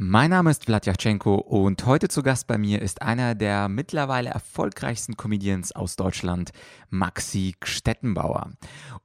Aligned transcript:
Mein 0.00 0.30
Name 0.30 0.52
ist 0.52 0.66
Vladyachenko 0.66 1.34
und 1.34 1.84
heute 1.84 2.06
zu 2.06 2.22
Gast 2.22 2.46
bei 2.46 2.56
mir 2.56 2.80
ist 2.80 3.02
einer 3.02 3.34
der 3.34 3.68
mittlerweile 3.68 4.30
erfolgreichsten 4.30 5.16
Comedians 5.16 5.72
aus 5.72 5.96
Deutschland, 5.96 6.52
Maxi 6.88 7.56
Stettenbauer. 7.64 8.52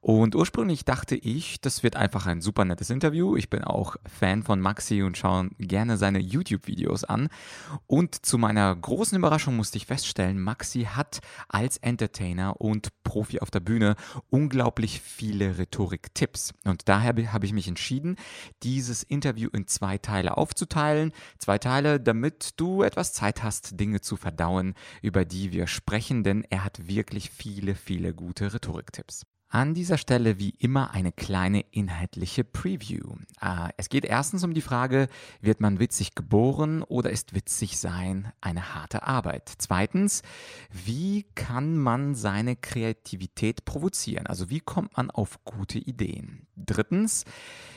Und 0.00 0.36
ursprünglich 0.36 0.84
dachte 0.84 1.16
ich, 1.16 1.60
das 1.60 1.82
wird 1.82 1.96
einfach 1.96 2.26
ein 2.26 2.40
super 2.40 2.64
nettes 2.64 2.90
Interview. 2.90 3.36
Ich 3.36 3.50
bin 3.50 3.64
auch 3.64 3.96
Fan 4.06 4.44
von 4.44 4.60
Maxi 4.60 5.02
und 5.02 5.18
schaue 5.18 5.50
gerne 5.58 5.96
seine 5.96 6.20
YouTube-Videos 6.20 7.02
an. 7.02 7.28
Und 7.88 8.24
zu 8.24 8.38
meiner 8.38 8.72
großen 8.76 9.18
Überraschung 9.18 9.56
musste 9.56 9.78
ich 9.78 9.86
feststellen, 9.86 10.40
Maxi 10.40 10.84
hat 10.84 11.18
als 11.48 11.76
Entertainer 11.78 12.60
und 12.60 12.90
Profi 13.02 13.40
auf 13.40 13.50
der 13.50 13.58
Bühne 13.58 13.96
unglaublich 14.30 15.00
viele 15.00 15.58
Rhetorik-Tipps. 15.58 16.54
Und 16.64 16.88
daher 16.88 17.32
habe 17.32 17.46
ich 17.46 17.52
mich 17.52 17.66
entschieden, 17.66 18.14
dieses 18.62 19.02
Interview 19.02 19.50
in 19.52 19.66
zwei 19.66 19.98
Teile 19.98 20.36
aufzuteilen 20.36 20.83
einteilen, 20.84 21.12
zwei 21.38 21.58
Teile, 21.58 22.00
damit 22.00 22.60
du 22.60 22.82
etwas 22.82 23.12
Zeit 23.12 23.42
hast, 23.42 23.80
Dinge 23.80 24.00
zu 24.00 24.16
verdauen, 24.16 24.74
über 25.02 25.24
die 25.24 25.52
wir 25.52 25.66
sprechen, 25.66 26.24
denn 26.24 26.44
er 26.50 26.64
hat 26.64 26.86
wirklich 26.86 27.30
viele, 27.30 27.74
viele 27.74 28.14
gute 28.14 28.52
Rhetoriktipps. 28.52 29.22
An 29.48 29.72
dieser 29.72 29.98
Stelle 29.98 30.40
wie 30.40 30.50
immer 30.50 30.90
eine 30.90 31.12
kleine 31.12 31.60
inhaltliche 31.70 32.42
Preview. 32.42 33.14
Äh, 33.40 33.68
es 33.76 33.88
geht 33.88 34.04
erstens 34.04 34.42
um 34.42 34.52
die 34.52 34.60
Frage, 34.60 35.06
wird 35.40 35.60
man 35.60 35.78
witzig 35.78 36.16
geboren 36.16 36.82
oder 36.82 37.10
ist 37.10 37.36
witzig 37.36 37.78
sein 37.78 38.32
eine 38.40 38.74
harte 38.74 39.04
Arbeit? 39.04 39.52
Zweitens, 39.58 40.22
wie 40.72 41.24
kann 41.36 41.76
man 41.78 42.16
seine 42.16 42.56
Kreativität 42.56 43.64
provozieren? 43.64 44.26
Also 44.26 44.50
wie 44.50 44.58
kommt 44.58 44.96
man 44.96 45.12
auf 45.12 45.44
gute 45.44 45.78
Ideen? 45.78 46.48
Drittens, 46.56 47.24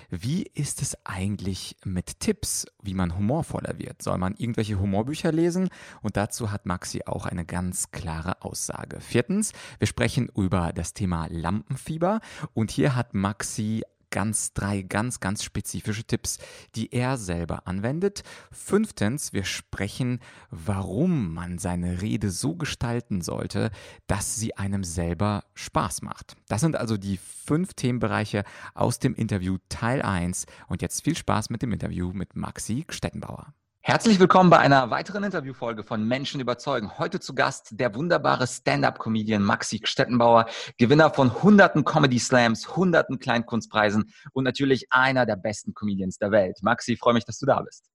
wie 0.09 0.43
ist 0.43 0.81
es 0.81 0.97
eigentlich 1.05 1.77
mit 1.83 2.19
Tipps, 2.19 2.65
wie 2.81 2.93
man 2.93 3.17
humorvoller 3.17 3.77
wird? 3.77 4.01
Soll 4.01 4.17
man 4.17 4.35
irgendwelche 4.35 4.79
Humorbücher 4.79 5.31
lesen? 5.31 5.69
Und 6.01 6.17
dazu 6.17 6.51
hat 6.51 6.65
Maxi 6.65 7.01
auch 7.05 7.25
eine 7.25 7.45
ganz 7.45 7.91
klare 7.91 8.41
Aussage. 8.41 9.01
Viertens, 9.01 9.53
wir 9.79 9.87
sprechen 9.87 10.29
über 10.35 10.71
das 10.73 10.93
Thema 10.93 11.27
Lampenfieber 11.29 12.21
und 12.53 12.71
hier 12.71 12.95
hat 12.95 13.13
Maxi 13.13 13.83
ganz 14.09 14.53
drei 14.53 14.81
ganz, 14.81 15.19
ganz 15.19 15.43
spezifische 15.43 16.03
Tipps, 16.03 16.39
die 16.75 16.93
er 16.93 17.17
selber 17.17 17.67
anwendet. 17.67 18.23
Fünftens, 18.51 19.33
wir 19.33 19.43
sprechen, 19.43 20.19
warum 20.49 21.33
man 21.33 21.57
seine 21.57 22.01
Rede 22.01 22.29
so 22.29 22.55
gestalten 22.55 23.21
sollte, 23.21 23.71
dass 24.07 24.35
sie 24.35 24.55
einem 24.55 24.83
selber 24.83 25.43
Spaß 25.53 26.01
macht. 26.01 26.35
Das 26.47 26.61
sind 26.61 26.75
also 26.75 26.97
die 26.97 27.17
fünf 27.17 27.73
Themenbereiche 27.73 28.43
aus 28.73 28.99
dem 28.99 29.15
Interview 29.15 29.57
Teil 29.69 30.01
1 30.01 30.45
und 30.67 30.81
jetzt 30.81 31.03
viel 31.03 31.15
Spaß 31.15 31.49
mit 31.49 31.61
dem 31.61 31.71
Interview 31.71 32.11
mit 32.13 32.35
Maxi 32.35 32.85
Stettenbauer. 32.89 33.53
Herzlich 33.87 34.19
willkommen 34.19 34.49
bei 34.49 34.57
einer 34.57 34.89
weiteren 34.89 35.23
Interviewfolge 35.23 35.81
von 35.81 36.05
Menschen 36.05 36.41
überzeugen. 36.41 36.97
Heute 36.97 37.21
zu 37.21 37.33
Gast 37.33 37.79
der 37.79 37.95
wunderbare 37.95 38.45
Stand-up-Comedian 38.45 39.41
Maxi 39.41 39.79
Stettenbauer, 39.81 40.47
Gewinner 40.77 41.09
von 41.09 41.41
hunderten 41.41 41.85
Comedy 41.85 42.19
Slams, 42.19 42.75
hunderten 42.75 43.17
Kleinkunstpreisen 43.17 44.11
und 44.33 44.43
natürlich 44.43 44.87
einer 44.89 45.25
der 45.25 45.37
besten 45.37 45.73
Comedians 45.73 46.17
der 46.17 46.31
Welt. 46.31 46.57
Maxi, 46.63 46.97
freue 46.97 47.13
mich, 47.13 47.23
dass 47.23 47.39
du 47.39 47.45
da 47.45 47.61
bist. 47.61 47.85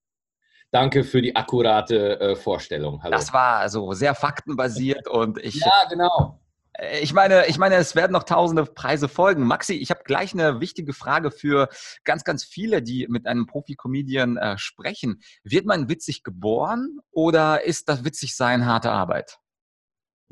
Danke 0.71 1.05
für 1.05 1.21
die 1.21 1.37
akkurate 1.37 2.19
äh, 2.21 2.37
Vorstellung. 2.37 3.03
Hallo. 3.03 3.13
Das 3.13 3.35
war 3.35 3.59
also 3.59 3.93
sehr 3.93 4.15
faktenbasiert 4.15 5.09
und 5.09 5.37
ich. 5.45 5.57
Ja, 5.57 5.85
genau. 5.91 6.42
Äh, 6.75 7.01
ich 7.01 7.13
meine, 7.13 7.47
ich 7.47 7.59
meine, 7.59 7.77
es 7.77 7.95
werden 7.95 8.13
noch 8.13 8.25
tausende 8.25 8.65
Preise 8.65 9.09
folgen. 9.09 9.47
Maxi, 9.47 9.75
ich 9.75 9.91
habe 9.91 10.03
gleich 10.05 10.33
eine 10.33 10.61
wichtige 10.61 10.93
Frage 10.93 11.31
für 11.31 11.69
ganz, 12.05 12.25
ganz 12.25 12.45
viele, 12.45 12.83
die 12.83 13.07
mit 13.09 13.27
einem 13.27 13.47
Profi-Comedian 13.47 14.37
äh, 14.37 14.59
sprechen. 14.59 15.23
Wird 15.45 15.67
man 15.67 15.89
witzig 15.89 16.23
geboren 16.23 16.99
oder 17.11 17.65
ist 17.65 17.89
das 17.89 18.05
Witzigsein 18.05 18.67
harte 18.67 18.91
Arbeit? 18.91 19.39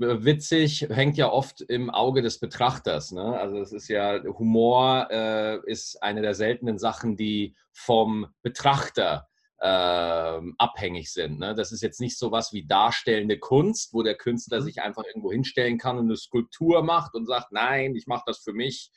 Witzig 0.02 0.86
hängt 0.88 1.18
ja 1.18 1.30
oft 1.30 1.60
im 1.60 1.90
Auge 1.90 2.22
des 2.22 2.40
Betrachters. 2.40 3.12
Ne? 3.12 3.38
Also 3.38 3.58
es 3.58 3.70
ist 3.72 3.88
ja, 3.88 4.22
Humor 4.24 5.08
äh, 5.10 5.58
ist 5.70 6.02
eine 6.02 6.22
der 6.22 6.34
seltenen 6.34 6.78
Sachen, 6.78 7.18
die 7.18 7.54
vom 7.70 8.28
Betrachter 8.42 9.28
ähm, 9.62 10.54
abhängig 10.59 11.12
sind. 11.12 11.38
Ne? 11.38 11.54
Das 11.54 11.72
ist 11.72 11.82
jetzt 11.82 12.00
nicht 12.00 12.19
so 12.19 12.32
was 12.32 12.53
wie 12.53 12.66
darstellende 12.66 13.38
Kunst, 13.38 13.93
wo 13.93 14.03
der 14.03 14.15
Künstler 14.15 14.60
mhm. 14.60 14.65
sich 14.65 14.81
einfach 14.81 15.04
irgendwo 15.04 15.31
hinstellen 15.31 15.78
kann 15.78 15.98
und 15.98 16.06
eine 16.06 16.16
Skulptur 16.16 16.82
macht 16.82 17.15
und 17.15 17.26
sagt, 17.26 17.53
nein, 17.53 17.94
ich 17.94 18.06
mache 18.06 18.25
das 18.26 18.38
für 18.38 18.53
mich. 18.53 18.91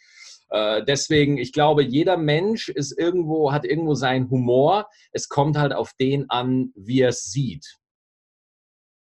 Äh, 0.50 0.84
deswegen, 0.86 1.38
ich 1.38 1.52
glaube, 1.52 1.84
jeder 1.84 2.16
Mensch 2.16 2.70
ist 2.70 2.98
irgendwo, 2.98 3.52
hat 3.52 3.66
irgendwo 3.66 3.96
seinen 3.96 4.30
Humor. 4.30 4.88
Es 5.12 5.28
kommt 5.28 5.58
halt 5.58 5.74
auf 5.74 5.94
den 6.00 6.30
an, 6.30 6.72
wie 6.76 7.02
er 7.02 7.10
es 7.10 7.24
sieht. 7.24 7.78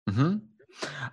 Mhm. 0.05 0.48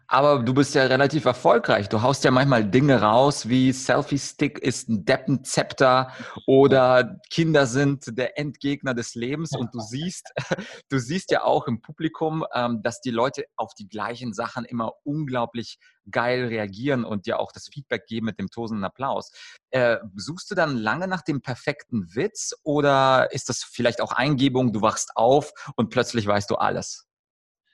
Aber 0.09 0.43
du 0.43 0.55
bist 0.55 0.75
ja 0.75 0.85
relativ 0.85 1.25
erfolgreich. 1.25 1.89
Du 1.89 2.03
haust 2.03 2.23
ja 2.25 2.31
manchmal 2.31 2.65
Dinge 2.65 3.01
raus 3.01 3.49
wie 3.49 3.73
Selfie-Stick 3.73 4.59
ist 4.59 4.89
ein 4.89 5.05
Deppenzepter 5.05 6.13
oder 6.47 7.19
Kinder 7.31 7.67
sind 7.67 8.17
der 8.17 8.39
Endgegner 8.39 8.95
des 8.95 9.15
Lebens. 9.15 9.57
Und 9.57 9.75
du 9.75 9.81
siehst, 9.81 10.33
du 10.91 10.99
siehst 10.99 11.31
ja 11.33 11.43
auch 11.43 11.67
im 11.67 11.81
Publikum, 11.81 12.45
ähm, 12.55 12.83
dass 12.83 13.01
die 13.01 13.11
Leute 13.11 13.45
auf 13.57 13.75
die 13.75 13.89
gleichen 13.89 14.33
Sachen 14.33 14.65
immer 14.65 14.93
unglaublich 15.03 15.79
geil 16.11 16.47
reagieren 16.47 17.05
und 17.05 17.27
dir 17.27 17.41
auch 17.41 17.51
das 17.51 17.69
Feedback 17.69 18.07
geben 18.07 18.27
mit 18.27 18.39
dem 18.39 18.49
tosenden 18.49 18.85
Applaus. 18.85 19.33
Äh, 19.71 19.99
suchst 20.15 20.51
du 20.51 20.55
dann 20.55 20.77
lange 20.77 21.09
nach 21.09 21.23
dem 21.23 21.43
perfekten 21.43 22.15
Witz 22.15 22.55
oder 22.63 23.33
ist 23.33 23.49
das 23.49 23.65
vielleicht 23.65 24.01
auch 24.01 24.13
Eingebung, 24.13 24.73
du 24.73 24.83
wachst 24.83 25.17
auf 25.17 25.53
und 25.75 25.91
plötzlich 25.91 26.27
weißt 26.27 26.51
du 26.51 26.55
alles? 26.57 27.06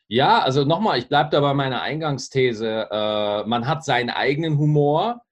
Ja, 0.08 0.40
also 0.40 0.64
nochmal, 0.64 0.98
ich 0.98 1.08
bleibe 1.08 1.30
da 1.30 1.40
bei 1.40 1.54
meiner 1.54 1.82
Eingangsthese. 1.82 2.88
Äh, 2.90 3.44
man 3.46 3.66
hat 3.66 3.84
seinen 3.84 4.10
eigenen 4.10 4.58
Humor 4.58 5.22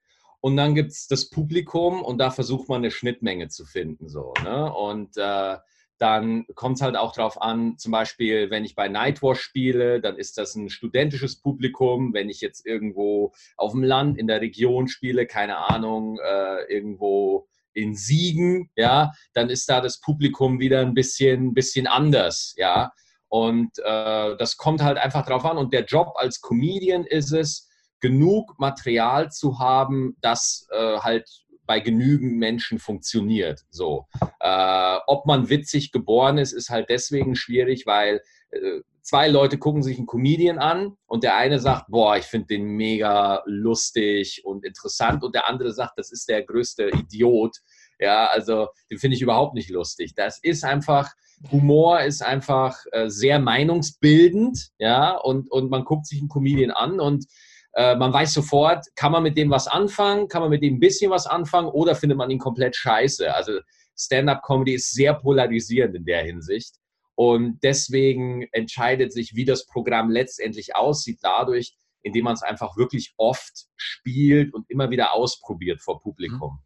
und 0.41 0.57
dann 0.57 0.75
gibt 0.75 0.93
es 0.93 1.07
das 1.07 1.29
Publikum 1.29 2.03
und 2.03 2.19
da 2.19 2.31
versucht 2.31 2.69
man 2.69 2.79
eine 2.79 2.91
Schnittmenge 2.91 3.49
zu 3.49 3.67
finden. 3.67 4.09
So, 4.09 4.33
ne? 4.43 4.73
Und 4.73 5.17
äh, 5.17 5.57
dann 5.99 6.47
kommt 6.55 6.77
es 6.77 6.83
halt 6.83 6.97
auch 6.97 7.13
darauf 7.13 7.43
an, 7.43 7.77
zum 7.77 7.93
Beispiel, 7.93 8.49
wenn 8.49 8.65
ich 8.65 8.75
bei 8.75 8.89
Nightwatch 8.89 9.41
spiele, 9.41 10.01
dann 10.01 10.17
ist 10.17 10.39
das 10.39 10.55
ein 10.55 10.71
studentisches 10.71 11.43
Publikum. 11.43 12.15
Wenn 12.15 12.31
ich 12.31 12.41
jetzt 12.41 12.65
irgendwo 12.65 13.33
auf 13.59 13.73
dem 13.73 13.83
Land, 13.83 14.17
in 14.17 14.27
der 14.27 14.41
Region 14.41 14.89
spiele, 14.89 15.27
keine 15.27 15.59
Ahnung, 15.59 16.19
äh, 16.19 16.73
irgendwo 16.73 17.49
in 17.75 17.95
Siegen, 17.95 18.71
ja, 18.77 19.13
dann 19.35 19.51
ist 19.51 19.69
da 19.69 19.83
das 19.83 20.01
Publikum 20.01 20.59
wieder 20.59 20.81
ein 20.81 20.95
bisschen, 20.95 21.53
bisschen 21.53 21.87
anders, 21.87 22.55
ja. 22.57 22.93
Und 23.31 23.79
äh, 23.79 24.37
das 24.37 24.59
kommt 24.59 24.83
halt 24.83 24.99
einfach 24.99 25.25
drauf 25.25 25.47
an. 25.47 25.57
Und 25.57 25.73
der 25.73 25.85
Job 25.85 26.13
als 26.17 26.43
Comedian 26.43 27.07
ist 27.07 27.33
es, 27.33 27.69
genug 28.01 28.59
Material 28.59 29.31
zu 29.31 29.59
haben, 29.59 30.17
das 30.21 30.67
äh, 30.73 30.99
halt 30.99 31.29
bei 31.67 31.81
genügend 31.81 32.39
Menschen 32.39 32.79
funktioniert. 32.79 33.61
So, 33.71 34.07
äh, 34.41 34.97
ob 35.07 35.27
man 35.27 35.49
witzig 35.49 35.93
geboren 35.93 36.39
ist, 36.39 36.53
ist 36.53 36.71
halt 36.71 36.89
deswegen 36.89 37.37
schwierig, 37.37 37.87
weil 37.87 38.23
äh, 38.51 38.81
zwei 39.03 39.29
Leute 39.29 39.59
gucken 39.59 39.83
sich 39.83 39.99
einen 39.99 40.07
Comedian 40.07 40.59
an 40.59 40.97
und 41.07 41.23
der 41.23 41.37
eine 41.37 41.59
sagt, 41.59 41.87
boah, 41.89 42.17
ich 42.17 42.25
finde 42.25 42.49
den 42.49 42.65
mega 42.65 43.43
lustig 43.47 44.43
und 44.45 44.65
interessant 44.65 45.23
und 45.23 45.35
der 45.35 45.49
andere 45.49 45.73
sagt, 45.73 45.99
das 45.99 46.11
ist 46.11 46.29
der 46.29 46.43
größte 46.43 46.91
Idiot. 46.91 47.59
Ja, 48.01 48.27
also 48.27 48.69
den 48.91 48.99
finde 48.99 49.17
ich 49.17 49.23
überhaupt 49.23 49.55
nicht 49.55 49.71
lustig. 49.71 50.15
Das 50.15 50.39
ist 50.43 50.65
einfach, 50.65 51.11
Humor 51.53 52.01
ist 52.01 52.23
einfach 52.23 52.79
äh, 52.93 53.09
sehr 53.09 53.39
meinungsbildend, 53.39 54.71
ja, 54.79 55.17
und, 55.17 55.51
und 55.51 55.71
man 55.71 55.85
guckt 55.85 56.07
sich 56.07 56.19
einen 56.19 56.29
Comedian 56.29 56.71
an 56.71 56.99
und 56.99 57.27
äh, 57.75 57.95
man 57.97 58.13
weiß 58.13 58.33
sofort, 58.33 58.87
kann 58.97 59.13
man 59.13 59.23
mit 59.23 59.37
dem 59.37 59.51
was 59.51 59.69
anfangen, 59.69 60.29
kann 60.29 60.43
man 60.43 60.51
mit 60.51 60.63
dem 60.63 60.77
ein 60.77 60.81
bisschen 60.81 61.11
was 61.11 61.27
anfangen 61.27 61.69
oder 61.69 61.95
findet 61.95 62.19
man 62.19 62.31
ihn 62.31 62.39
komplett 62.39 62.75
scheiße. 62.75 63.33
Also 63.33 63.61
Stand-up-Comedy 63.97 64.75
ist 64.75 64.93
sehr 64.93 65.15
polarisierend 65.15 65.95
in 65.95 66.05
der 66.05 66.25
Hinsicht. 66.25 66.77
Und 67.15 67.59
deswegen 67.63 68.49
entscheidet 68.53 69.13
sich, 69.13 69.35
wie 69.35 69.45
das 69.45 69.67
Programm 69.67 70.11
letztendlich 70.11 70.75
aussieht, 70.75 71.19
dadurch, 71.21 71.77
indem 72.03 72.25
man 72.25 72.33
es 72.33 72.43
einfach 72.43 72.79
wirklich 72.79 73.13
oft 73.19 73.67
spielt 73.77 74.55
und 74.55 74.65
immer 74.71 74.91
wieder 74.91 75.13
ausprobiert 75.13 75.83
vor 75.83 76.01
Publikum. 76.01 76.61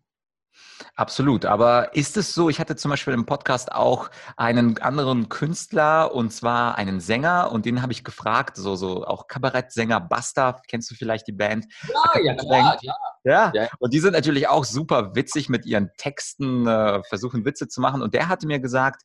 Absolut. 0.94 1.44
Aber 1.44 1.94
ist 1.94 2.16
es 2.16 2.34
so, 2.34 2.48
ich 2.48 2.60
hatte 2.60 2.76
zum 2.76 2.90
Beispiel 2.90 3.14
im 3.14 3.26
Podcast 3.26 3.72
auch 3.72 4.10
einen 4.36 4.78
anderen 4.78 5.28
Künstler 5.28 6.14
und 6.14 6.32
zwar 6.32 6.76
einen 6.76 7.00
Sänger 7.00 7.50
und 7.52 7.66
den 7.66 7.82
habe 7.82 7.92
ich 7.92 8.04
gefragt, 8.04 8.56
so, 8.56 8.76
so 8.76 9.04
auch 9.04 9.26
Kabarettsänger 9.26 10.00
Basta, 10.00 10.60
kennst 10.69 10.90
du 10.90 10.94
vielleicht 10.94 11.26
die 11.26 11.32
Band? 11.32 11.66
Ja, 11.88 12.20
ja, 12.20 12.34
klar, 12.34 12.78
ja. 12.82 12.94
Ja. 13.25 13.52
ja. 13.54 13.69
und 13.78 13.94
die 13.94 14.00
sind 14.00 14.12
natürlich 14.12 14.48
auch 14.48 14.64
super 14.64 15.14
witzig 15.14 15.48
mit 15.48 15.64
ihren 15.64 15.90
Texten, 15.96 16.66
äh, 16.66 17.02
versuchen 17.04 17.46
Witze 17.46 17.69
zu 17.69 17.81
machen. 17.81 18.02
Und 18.02 18.12
der 18.12 18.28
hatte 18.28 18.46
mir 18.46 18.60
gesagt, 18.60 19.02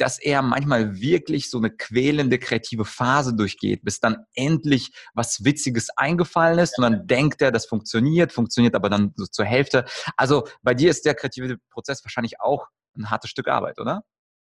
dass 0.00 0.18
er 0.18 0.40
manchmal 0.42 0.98
wirklich 0.98 1.50
so 1.50 1.58
eine 1.58 1.70
quälende 1.70 2.38
kreative 2.38 2.84
Phase 2.84 3.34
durchgeht, 3.34 3.84
bis 3.84 4.00
dann 4.00 4.24
endlich 4.34 4.92
was 5.14 5.44
Witziges 5.44 5.90
eingefallen 5.96 6.58
ist 6.58 6.78
und 6.78 6.82
dann 6.82 7.06
denkt 7.06 7.42
er, 7.42 7.52
das 7.52 7.66
funktioniert, 7.66 8.32
funktioniert 8.32 8.74
aber 8.74 8.88
dann 8.88 9.12
so 9.16 9.26
zur 9.26 9.44
Hälfte. 9.44 9.84
Also 10.16 10.48
bei 10.62 10.74
dir 10.74 10.90
ist 10.90 11.04
der 11.04 11.14
kreative 11.20 11.58
Prozess 11.70 12.04
wahrscheinlich 12.04 12.40
auch 12.40 12.66
ein 12.96 13.10
hartes 13.10 13.30
Stück 13.30 13.48
Arbeit, 13.48 13.78
oder? 13.78 14.02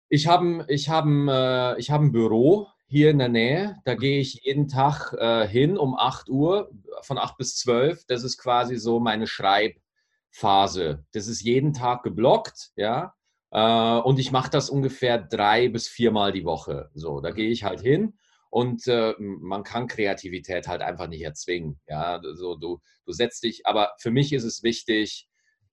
Ich 0.09 0.27
habe 0.27 0.65
ich 0.69 0.89
hab, 0.89 1.05
äh, 1.05 1.77
ich 1.79 1.91
hab 1.91 2.01
ein 2.01 2.11
Büro 2.11 2.67
hier 2.87 3.11
in 3.11 3.19
der 3.19 3.29
Nähe. 3.29 3.75
Da 3.83 3.95
gehe 3.95 4.19
ich 4.19 4.41
jeden 4.43 4.67
Tag 4.67 5.13
äh, 5.17 5.47
hin 5.47 5.77
um 5.77 5.97
8 5.97 6.29
Uhr, 6.29 6.71
von 7.01 7.17
8 7.17 7.37
bis 7.37 7.57
12. 7.57 8.05
Das 8.07 8.23
ist 8.23 8.37
quasi 8.37 8.77
so 8.77 8.99
meine 8.99 9.27
Schreibphase. 9.27 11.05
Das 11.11 11.27
ist 11.27 11.41
jeden 11.41 11.73
Tag 11.73 12.03
geblockt, 12.03 12.71
ja. 12.75 13.13
Äh, 13.51 13.99
und 13.99 14.19
ich 14.19 14.31
mache 14.31 14.49
das 14.49 14.69
ungefähr 14.69 15.17
drei 15.17 15.69
bis 15.69 15.87
viermal 15.87 16.31
die 16.31 16.45
Woche. 16.45 16.89
So, 16.93 17.19
da 17.21 17.31
gehe 17.31 17.49
ich 17.49 17.63
halt 17.63 17.81
hin 17.81 18.17
und 18.49 18.87
äh, 18.87 19.13
man 19.19 19.63
kann 19.63 19.87
Kreativität 19.87 20.67
halt 20.67 20.81
einfach 20.81 21.07
nicht 21.07 21.21
erzwingen. 21.21 21.79
Ja, 21.87 22.21
so 22.33 22.55
du, 22.55 22.79
du 23.05 23.11
setzt 23.11 23.43
dich, 23.43 23.65
aber 23.65 23.93
für 23.99 24.11
mich 24.11 24.33
ist 24.33 24.45
es 24.45 24.63
wichtig, 24.63 25.27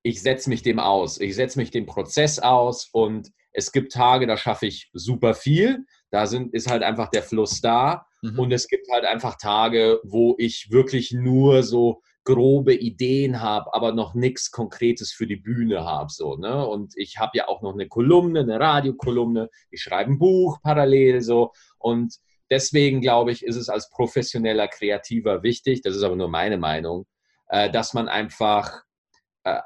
ich 0.05 0.21
setze 0.21 0.51
mich 0.51 0.63
dem 0.63 0.79
aus. 0.79 1.19
Ich 1.19 1.35
setze 1.35 1.59
mich 1.59 1.71
dem 1.71 1.87
Prozess 1.87 2.39
aus 2.39 2.89
und 2.93 3.31
es 3.53 3.73
gibt 3.73 3.93
Tage, 3.93 4.27
da 4.27 4.37
schaffe 4.37 4.67
ich 4.67 4.91
super 4.93 5.33
viel. 5.33 5.87
Da 6.11 6.27
sind, 6.27 6.53
ist 6.53 6.71
halt 6.71 6.83
einfach 6.83 7.09
der 7.09 7.23
Fluss 7.23 7.63
da. 7.63 8.07
Mhm. 8.21 8.39
Und 8.39 8.53
es 8.53 8.69
gibt 8.69 8.87
halt 8.93 9.07
einfach 9.07 9.37
Tage, 9.39 10.01
wo 10.05 10.35
ich 10.39 10.69
wirklich 10.71 11.13
nur 11.13 11.63
so 11.63 12.03
grobe 12.25 12.75
Ideen 12.75 13.41
habe, 13.41 13.73
aber 13.73 13.93
noch 13.93 14.15
nichts 14.15 14.51
Konkretes 14.51 15.11
für 15.13 15.27
die 15.27 15.37
Bühne 15.37 15.85
habe. 15.85 16.11
So, 16.11 16.37
ne? 16.37 16.67
Und 16.67 16.93
ich 16.97 17.19
habe 17.19 17.33
ja 17.35 17.49
auch 17.49 17.63
noch 17.63 17.73
eine 17.73 17.89
Kolumne, 17.89 18.41
eine 18.41 18.61
Radiokolumne, 18.61 19.49
ich 19.71 19.81
schreibe 19.81 20.13
ein 20.13 20.19
Buch 20.19 20.59
parallel 20.63 21.23
so. 21.23 21.53
Und 21.79 22.17
deswegen 22.51 23.01
glaube 23.01 23.33
ich, 23.33 23.43
ist 23.43 23.57
es 23.57 23.71
als 23.71 23.89
professioneller 23.89 24.69
Kreativer 24.69 25.43
wichtig, 25.43 25.81
das 25.81 25.97
ist 25.97 26.03
aber 26.03 26.17
nur 26.17 26.29
meine 26.29 26.59
Meinung, 26.59 27.07
äh, 27.49 27.71
dass 27.71 27.95
man 27.95 28.09
einfach, 28.09 28.83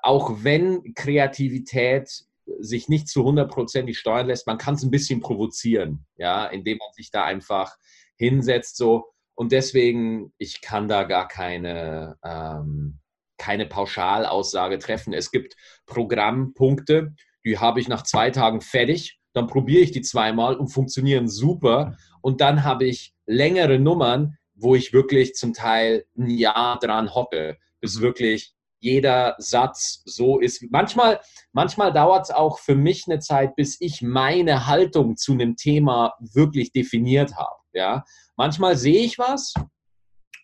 auch 0.03 0.43
wenn 0.43 0.95
Kreativität 0.95 2.25
sich 2.61 2.89
nicht 2.89 3.09
zu 3.09 3.25
hundertprozentig 3.25 3.99
steuern 3.99 4.27
lässt, 4.27 4.47
man 4.47 4.59
kann 4.59 4.75
es 4.75 4.83
ein 4.83 4.91
bisschen 4.91 5.21
provozieren, 5.21 6.07
ja, 6.17 6.47
indem 6.47 6.79
man 6.79 6.93
sich 6.93 7.11
da 7.11 7.25
einfach 7.25 7.77
hinsetzt 8.17 8.77
so 8.77 9.13
und 9.39 9.53
deswegen, 9.53 10.33
ich 10.37 10.63
kann 10.63 10.89
da 10.89 11.05
gar 11.05 11.29
keine, 11.29 12.17
ähm, 12.25 12.99
keine 13.37 13.67
Pauschalaussage 13.67 14.81
treffen. 14.81 15.13
Es 15.13 15.31
gibt 15.31 15.55
Programmpunkte, 15.87 17.15
die 17.45 17.57
habe 17.57 17.79
ich 17.79 17.87
nach 17.87 18.03
zwei 18.03 18.31
Tagen 18.31 18.61
fertig. 18.61 19.21
Dann 19.35 19.47
probiere 19.47 19.83
ich 19.83 19.93
die 19.93 20.03
zweimal 20.03 20.57
und 20.57 20.71
funktionieren 20.71 21.29
super. 21.29 21.97
Und 22.21 22.41
dann 22.41 22.65
habe 22.65 22.87
ich 22.87 23.15
längere 23.27 23.79
Nummern, 23.79 24.39
wo 24.57 24.75
ich 24.75 24.93
wirklich 24.93 25.35
zum 25.35 25.53
Teil 25.53 26.05
ein 26.19 26.31
Jahr 26.31 26.81
dran 26.81 27.15
hocke, 27.15 27.59
bis 27.81 28.01
wirklich 28.01 28.57
jeder 28.81 29.35
Satz 29.39 30.03
so 30.05 30.39
ist. 30.39 30.63
Manchmal, 30.71 31.21
manchmal 31.53 31.93
dauert 31.93 32.25
es 32.27 32.31
auch 32.31 32.59
für 32.59 32.75
mich 32.75 33.05
eine 33.07 33.19
Zeit, 33.19 33.57
bis 33.57 33.81
ich 33.81 34.03
meine 34.03 34.67
Haltung 34.67 35.17
zu 35.17 35.33
einem 35.33 35.57
Thema 35.57 36.15
wirklich 36.21 36.73
definiert 36.73 37.37
habe. 37.37 37.57
Ja? 37.73 38.05
Manchmal 38.37 38.77
sehe 38.77 39.01
ich 39.01 39.19
was, 39.19 39.55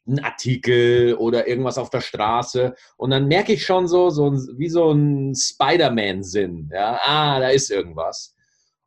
einen 0.06 0.20
Artikel 0.20 1.14
oder 1.14 1.48
irgendwas 1.48 1.78
auf 1.78 1.90
der 1.90 2.02
Straße 2.02 2.74
und 2.96 3.10
dann 3.10 3.26
merke 3.26 3.54
ich 3.54 3.64
schon 3.64 3.86
so, 3.86 4.10
so 4.10 4.32
wie 4.32 4.68
so 4.68 4.90
ein 4.92 5.34
Spider-Man-Sinn. 5.34 6.70
Ja? 6.72 7.00
Ah, 7.02 7.40
da 7.40 7.48
ist 7.48 7.70
irgendwas. 7.70 8.34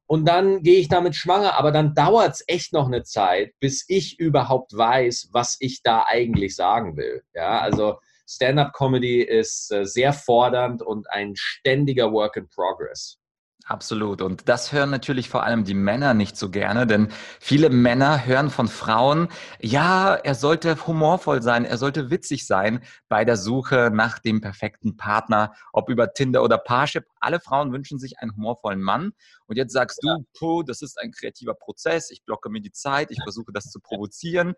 Und 0.07 0.25
dann 0.25 0.63
gehe 0.63 0.79
ich 0.79 0.87
damit 0.87 1.15
schwanger, 1.15 1.55
aber 1.55 1.71
dann 1.71 1.93
dauert 1.93 2.35
es 2.35 2.43
echt 2.47 2.71
noch 2.71 2.87
eine 2.87 3.03
Zeit, 3.03 3.53
bis 3.59 3.83
ich 3.89 4.17
überhaupt 4.19 4.75
weiß, 4.75 5.29
was 5.33 5.57
ich 5.59 5.83
da 5.83 6.05
eigentlich 6.07 6.55
sagen 6.55 6.95
will. 6.95 7.23
Ja, 7.33 7.59
also 7.59 7.97
Stand-up-Comedy 8.27 9.21
ist 9.21 9.71
äh, 9.71 9.85
sehr 9.85 10.13
fordernd 10.13 10.81
und 10.81 11.09
ein 11.09 11.33
ständiger 11.35 12.11
Work 12.11 12.35
in 12.35 12.47
Progress. 12.49 13.19
Absolut. 13.69 14.21
Und 14.21 14.47
das 14.47 14.71
hören 14.71 14.89
natürlich 14.91 15.27
vor 15.27 15.43
allem 15.43 15.65
die 15.65 15.73
Männer 15.73 16.13
nicht 16.13 16.37
so 16.37 16.49
gerne, 16.49 16.87
denn 16.87 17.09
viele 17.41 17.69
Männer 17.69 18.25
hören 18.25 18.49
von 18.49 18.69
Frauen, 18.69 19.27
ja, 19.59 20.15
er 20.15 20.35
sollte 20.35 20.87
humorvoll 20.87 21.41
sein, 21.41 21.65
er 21.65 21.77
sollte 21.77 22.09
witzig 22.09 22.47
sein 22.47 22.81
bei 23.09 23.25
der 23.25 23.35
Suche 23.35 23.91
nach 23.93 24.19
dem 24.19 24.39
perfekten 24.39 24.95
Partner, 24.95 25.53
ob 25.73 25.89
über 25.89 26.13
Tinder 26.13 26.43
oder 26.43 26.57
Parship. 26.57 27.07
Alle 27.19 27.41
Frauen 27.41 27.73
wünschen 27.73 27.99
sich 27.99 28.19
einen 28.19 28.33
humorvollen 28.37 28.81
Mann. 28.81 29.11
Und 29.47 29.57
jetzt 29.57 29.73
sagst 29.73 29.99
du, 30.01 30.25
puh, 30.37 30.63
das 30.63 30.81
ist 30.81 30.97
ein 31.01 31.11
kreativer 31.11 31.53
Prozess, 31.53 32.09
ich 32.09 32.23
blocke 32.23 32.49
mir 32.49 32.61
die 32.61 32.71
Zeit, 32.71 33.11
ich 33.11 33.19
versuche 33.21 33.51
das 33.51 33.65
zu 33.65 33.81
provozieren. 33.81 34.53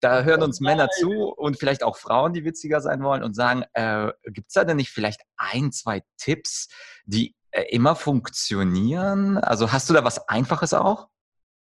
Da 0.00 0.22
hören 0.22 0.42
uns 0.42 0.60
Männer 0.60 0.88
zu 0.88 1.34
und 1.36 1.58
vielleicht 1.58 1.82
auch 1.82 1.98
Frauen, 1.98 2.32
die 2.32 2.44
witziger 2.46 2.80
sein 2.80 3.02
wollen 3.02 3.22
und 3.22 3.34
sagen, 3.34 3.64
äh, 3.74 4.10
gibt 4.24 4.48
es 4.48 4.54
da 4.54 4.64
denn 4.64 4.78
nicht 4.78 4.90
vielleicht 4.90 5.20
ein, 5.36 5.70
zwei 5.70 6.02
Tipps, 6.16 6.68
die 7.04 7.34
immer 7.62 7.96
funktionieren? 7.96 9.38
Also 9.38 9.72
hast 9.72 9.88
du 9.88 9.94
da 9.94 10.04
was 10.04 10.28
Einfaches 10.28 10.74
auch? 10.74 11.08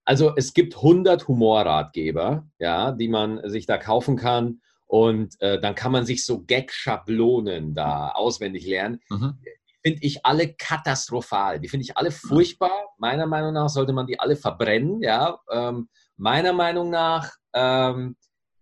Also 0.05 0.33
es 0.37 0.53
gibt 0.53 0.77
100 0.77 1.29
Humorratgeber, 1.29 2.47
ja, 2.59 2.93
die 2.93 3.09
man 3.09 3.49
sich 3.49 3.67
da 3.67 3.79
kaufen 3.79 4.17
kann 4.17 4.61
und 4.87 5.41
äh, 5.41 5.61
dann 5.61 5.75
kann 5.75 5.93
man 5.93 6.05
sich 6.05 6.25
so 6.25 6.43
Gag-Schablonen 6.43 7.75
da 7.75 8.11
auswendig 8.11 8.67
lernen. 8.67 9.01
Mhm. 9.11 9.39
Finde 9.85 10.03
ich 10.03 10.25
alle 10.27 10.55
katastrophal. 10.55 11.61
Die 11.61 11.69
finde 11.69 11.85
ich 11.85 11.97
alle 11.97 12.11
furchtbar. 12.11 12.95
Meiner 12.99 13.27
Meinung 13.27 13.55
nach 13.55 13.69
sollte 13.69 13.93
man 13.93 14.07
die 14.07 14.21
alle 14.21 14.37
verbrennen. 14.37 15.03
Ja, 15.03 15.39
ähm, 15.51 15.89
meiner 16.17 16.53
Meinung 16.53 16.91
nach 16.91 17.33
ähm, 17.53 18.17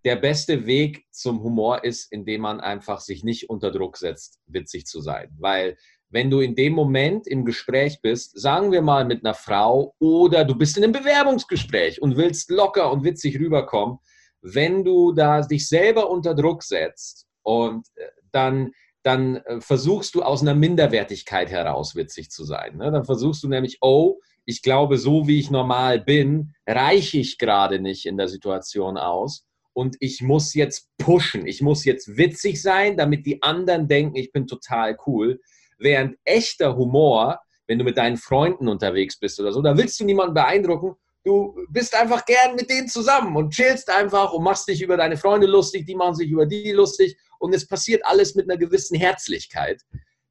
der 0.04 0.16
beste 0.16 0.66
Weg 0.66 1.04
zum 1.10 1.42
Humor 1.42 1.84
ist, 1.84 2.10
indem 2.12 2.42
man 2.42 2.60
einfach 2.60 3.00
sich 3.00 3.22
nicht 3.24 3.50
unter 3.50 3.70
Druck 3.70 3.96
setzt, 3.96 4.38
witzig 4.46 4.86
zu 4.86 5.00
sein. 5.00 5.30
Weil 5.38 5.76
wenn 6.10 6.30
du 6.30 6.40
in 6.40 6.54
dem 6.54 6.74
Moment 6.74 7.26
im 7.26 7.44
Gespräch 7.44 8.00
bist, 8.02 8.38
sagen 8.38 8.72
wir 8.72 8.82
mal 8.82 9.04
mit 9.04 9.24
einer 9.24 9.34
Frau 9.34 9.94
oder 9.98 10.44
du 10.44 10.56
bist 10.56 10.76
in 10.76 10.84
einem 10.84 10.92
Bewerbungsgespräch 10.92 12.02
und 12.02 12.16
willst 12.16 12.50
locker 12.50 12.90
und 12.92 13.04
witzig 13.04 13.38
rüberkommen, 13.38 13.98
wenn 14.42 14.84
du 14.84 15.12
da 15.12 15.40
dich 15.42 15.68
selber 15.68 16.10
unter 16.10 16.34
Druck 16.34 16.62
setzt 16.62 17.26
und 17.42 17.86
äh, 17.94 18.06
dann, 18.32 18.72
dann 19.02 19.36
äh, 19.36 19.60
versuchst 19.60 20.14
du 20.14 20.22
aus 20.22 20.42
einer 20.42 20.54
Minderwertigkeit 20.54 21.50
heraus 21.50 21.94
witzig 21.94 22.30
zu 22.30 22.44
sein. 22.44 22.76
Ne? 22.76 22.90
Dann 22.90 23.04
versuchst 23.04 23.42
du 23.42 23.48
nämlich, 23.48 23.78
oh, 23.80 24.18
ich 24.44 24.62
glaube, 24.62 24.98
so 24.98 25.28
wie 25.28 25.38
ich 25.38 25.50
normal 25.50 26.00
bin, 26.00 26.54
reiche 26.66 27.18
ich 27.18 27.38
gerade 27.38 27.78
nicht 27.78 28.06
in 28.06 28.16
der 28.16 28.28
Situation 28.28 28.96
aus 28.96 29.46
und 29.72 29.96
ich 30.00 30.22
muss 30.22 30.54
jetzt 30.54 30.88
pushen, 30.98 31.46
ich 31.46 31.62
muss 31.62 31.84
jetzt 31.84 32.16
witzig 32.16 32.60
sein, 32.60 32.96
damit 32.96 33.26
die 33.26 33.42
anderen 33.42 33.86
denken, 33.86 34.16
ich 34.16 34.32
bin 34.32 34.46
total 34.46 34.96
cool. 35.06 35.40
Während 35.80 36.16
echter 36.24 36.76
Humor, 36.76 37.40
wenn 37.66 37.78
du 37.78 37.84
mit 37.84 37.96
deinen 37.96 38.16
Freunden 38.16 38.68
unterwegs 38.68 39.18
bist 39.18 39.40
oder 39.40 39.52
so, 39.52 39.62
da 39.62 39.76
willst 39.76 39.98
du 39.98 40.04
niemanden 40.04 40.34
beeindrucken. 40.34 40.94
Du 41.24 41.54
bist 41.68 41.94
einfach 41.94 42.24
gern 42.24 42.54
mit 42.54 42.70
denen 42.70 42.88
zusammen 42.88 43.36
und 43.36 43.52
chillst 43.52 43.90
einfach 43.90 44.32
und 44.32 44.44
machst 44.44 44.68
dich 44.68 44.82
über 44.82 44.96
deine 44.96 45.16
Freunde 45.16 45.46
lustig, 45.46 45.86
die 45.86 45.94
machen 45.94 46.14
sich 46.14 46.30
über 46.30 46.46
die 46.46 46.72
lustig 46.72 47.16
und 47.38 47.54
es 47.54 47.66
passiert 47.66 48.04
alles 48.04 48.34
mit 48.34 48.48
einer 48.48 48.58
gewissen 48.58 48.96
Herzlichkeit. 48.96 49.82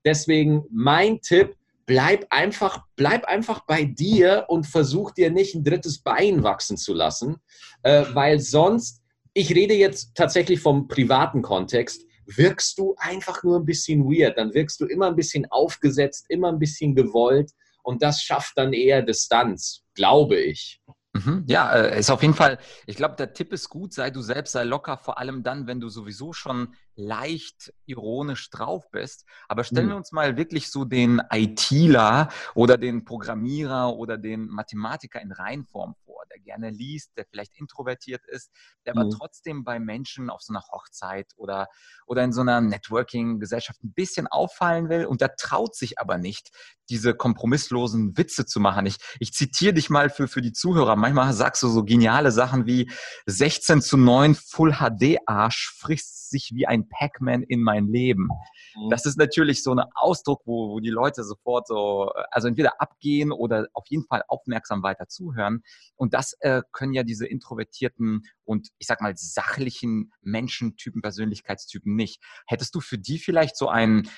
Deswegen 0.06 0.66
mein 0.72 1.22
Tipp, 1.22 1.56
bleib 1.86 2.28
einfach, 2.30 2.84
bleib 2.96 3.26
einfach 3.26 3.66
bei 3.66 3.84
dir 3.84 4.46
und 4.48 4.68
versuch 4.68 5.12
dir 5.12 5.32
nicht 5.32 5.56
ein 5.56 5.64
drittes 5.64 6.00
Bein 6.00 6.44
wachsen 6.44 6.78
zu 6.78 6.94
lassen, 6.94 7.38
äh, 7.84 8.06
weil 8.14 8.40
sonst, 8.40 9.02
ich 9.34 9.54
rede 9.56 9.74
jetzt 9.74 10.16
tatsächlich 10.16 10.60
vom 10.60 10.88
privaten 10.88 11.42
Kontext, 11.42 12.04
wirkst 12.36 12.78
du 12.78 12.96
einfach 12.98 13.44
nur 13.44 13.60
ein 13.60 13.66
bisschen 13.66 14.06
weird. 14.06 14.38
Dann 14.38 14.54
wirkst 14.54 14.80
du 14.80 14.86
immer 14.86 15.08
ein 15.08 15.16
bisschen 15.16 15.46
aufgesetzt, 15.50 16.26
immer 16.30 16.50
ein 16.50 16.60
bisschen 16.60 16.96
gewollt 16.96 17.52
und 17.84 18.02
das 18.04 18.22
schafft 18.22 18.58
dann 18.58 18.74
eher 18.74 19.02
Distanz, 19.02 19.84
glaube 19.96 20.38
ich. 20.38 20.82
Mhm. 21.14 21.44
Ja, 21.48 21.74
äh, 21.74 22.00
ist 22.00 22.12
auf 22.12 22.22
jeden 22.22 22.36
Fall, 22.36 22.60
ich 22.86 22.96
glaube, 22.96 23.16
der 23.16 23.34
Tipp 23.34 23.52
ist 23.52 23.70
gut, 23.70 23.94
sei 23.94 24.12
du 24.12 24.22
selbst, 24.22 24.52
sei 24.52 24.64
locker, 24.64 24.98
vor 24.98 25.18
allem 25.18 25.42
dann, 25.42 25.66
wenn 25.66 25.80
du 25.80 25.90
sowieso 25.90 26.34
schon 26.34 26.76
leicht 27.00 27.74
ironisch 27.86 28.50
drauf 28.50 28.92
bist. 28.92 29.26
Aber 29.48 29.64
stellen 29.64 29.88
mhm. 29.88 29.92
wir 29.92 29.98
uns 29.98 30.12
mal 30.12 30.38
wirklich 30.38 30.70
so 30.70 30.86
den 30.86 31.22
ITler 31.32 32.30
oder 32.54 32.78
den 32.78 33.06
Programmierer 33.06 33.96
oder 33.96 34.18
den 34.18 34.48
Mathematiker 34.48 35.22
in 35.22 35.32
Reinform 35.32 35.96
vor. 36.06 36.24
Der 36.32 36.40
gerne 36.40 36.70
liest, 36.70 37.18
der 37.18 37.26
vielleicht 37.26 37.56
introvertiert 37.58 38.26
ist, 38.28 38.52
der 38.86 38.96
mhm. 38.96 39.02
aber 39.02 39.10
trotzdem 39.12 39.64
bei 39.64 39.80
Menschen 39.80 40.30
auf 40.30 40.42
so 40.42 40.54
einer 40.54 40.64
Hochzeit 40.72 41.32
oder, 41.38 41.68
oder 42.06 42.24
in 42.24 42.34
so 42.34 42.42
einer 42.42 42.62
Networking-Gesellschaft 42.62 43.84
ein 43.84 43.94
bisschen 43.94 44.28
auffallen 44.28 44.90
will 44.90 45.06
und 45.06 45.22
der 45.22 45.36
traut 45.36 45.76
sich 45.76 46.00
aber 46.00 46.18
nicht, 46.18 46.50
diese 46.90 47.14
kompromisslosen 47.14 48.18
Witze 48.18 48.46
zu 48.46 48.60
machen. 48.60 48.86
Ich, 48.86 48.98
ich 49.20 49.32
zitiere 49.32 49.74
dich 49.74 49.90
mal 49.90 50.10
für, 50.10 50.28
für 50.28 50.42
die 50.42 50.54
Zuhörer. 50.54 50.96
Manchmal 50.96 51.34
sagst 51.34 51.64
du 51.64 51.70
so 51.70 51.84
geniale 51.84 52.32
Sachen 52.32 52.66
wie 52.66 52.92
16 53.28 53.82
zu 53.82 53.96
9 53.96 54.36
Full 54.36 54.74
HD 54.74 55.18
Arsch 55.26 55.74
frisst 55.78 56.30
sich 56.30 56.52
wie 56.54 56.68
ein 56.68 56.89
Pac-Man 56.90 57.44
in 57.44 57.62
mein 57.62 57.88
Leben. 57.88 58.30
Mhm. 58.76 58.90
Das 58.90 59.06
ist 59.06 59.18
natürlich 59.18 59.64
so 59.64 59.74
ein 59.74 59.84
Ausdruck, 59.96 60.42
wo, 60.46 60.72
wo 60.72 60.80
die 60.80 60.90
Leute 60.90 61.24
sofort 61.24 61.68
so, 61.68 62.12
also 62.32 62.48
entweder 62.48 62.82
abgehen 62.82 63.32
oder 63.32 63.68
auf 63.74 63.86
jeden 63.88 64.06
Fall 64.06 64.24
aufmerksam 64.28 64.84
weiter 64.84 65.08
zuhören. 65.08 65.62
Und 65.96 66.14
das 66.14 66.34
äh, 66.40 66.62
können 66.72 66.94
ja 66.94 67.04
diese 67.04 67.28
introvertierten 67.28 68.24
und 68.44 68.70
ich 68.78 68.88
sag 68.88 69.02
mal 69.02 69.14
sachlichen 69.16 70.12
Menschentypen, 70.22 71.02
Persönlichkeitstypen 71.02 71.96
nicht. 71.96 72.22
Hättest 72.48 72.74
du 72.76 72.82
für 72.82 72.98
die 72.98 73.20
vielleicht 73.20 73.56
so 73.56 73.70
einen 73.70 74.10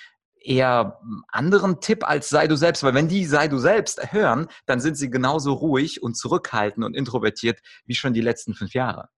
eher 0.43 0.99
anderen 1.27 1.81
Tipp 1.81 2.07
als 2.07 2.29
sei 2.29 2.47
du 2.47 2.55
selbst, 2.55 2.83
weil 2.83 2.93
wenn 2.93 3.07
die 3.07 3.25
sei 3.25 3.47
du 3.47 3.59
selbst 3.59 4.11
hören, 4.11 4.47
dann 4.65 4.79
sind 4.79 4.97
sie 4.97 5.09
genauso 5.09 5.53
ruhig 5.53 6.01
und 6.01 6.17
zurückhaltend 6.17 6.85
und 6.85 6.95
introvertiert 6.95 7.59
wie 7.85 7.95
schon 7.95 8.13
die 8.13 8.21
letzten 8.21 8.53
fünf 8.53 8.73
Jahre. 8.73 9.09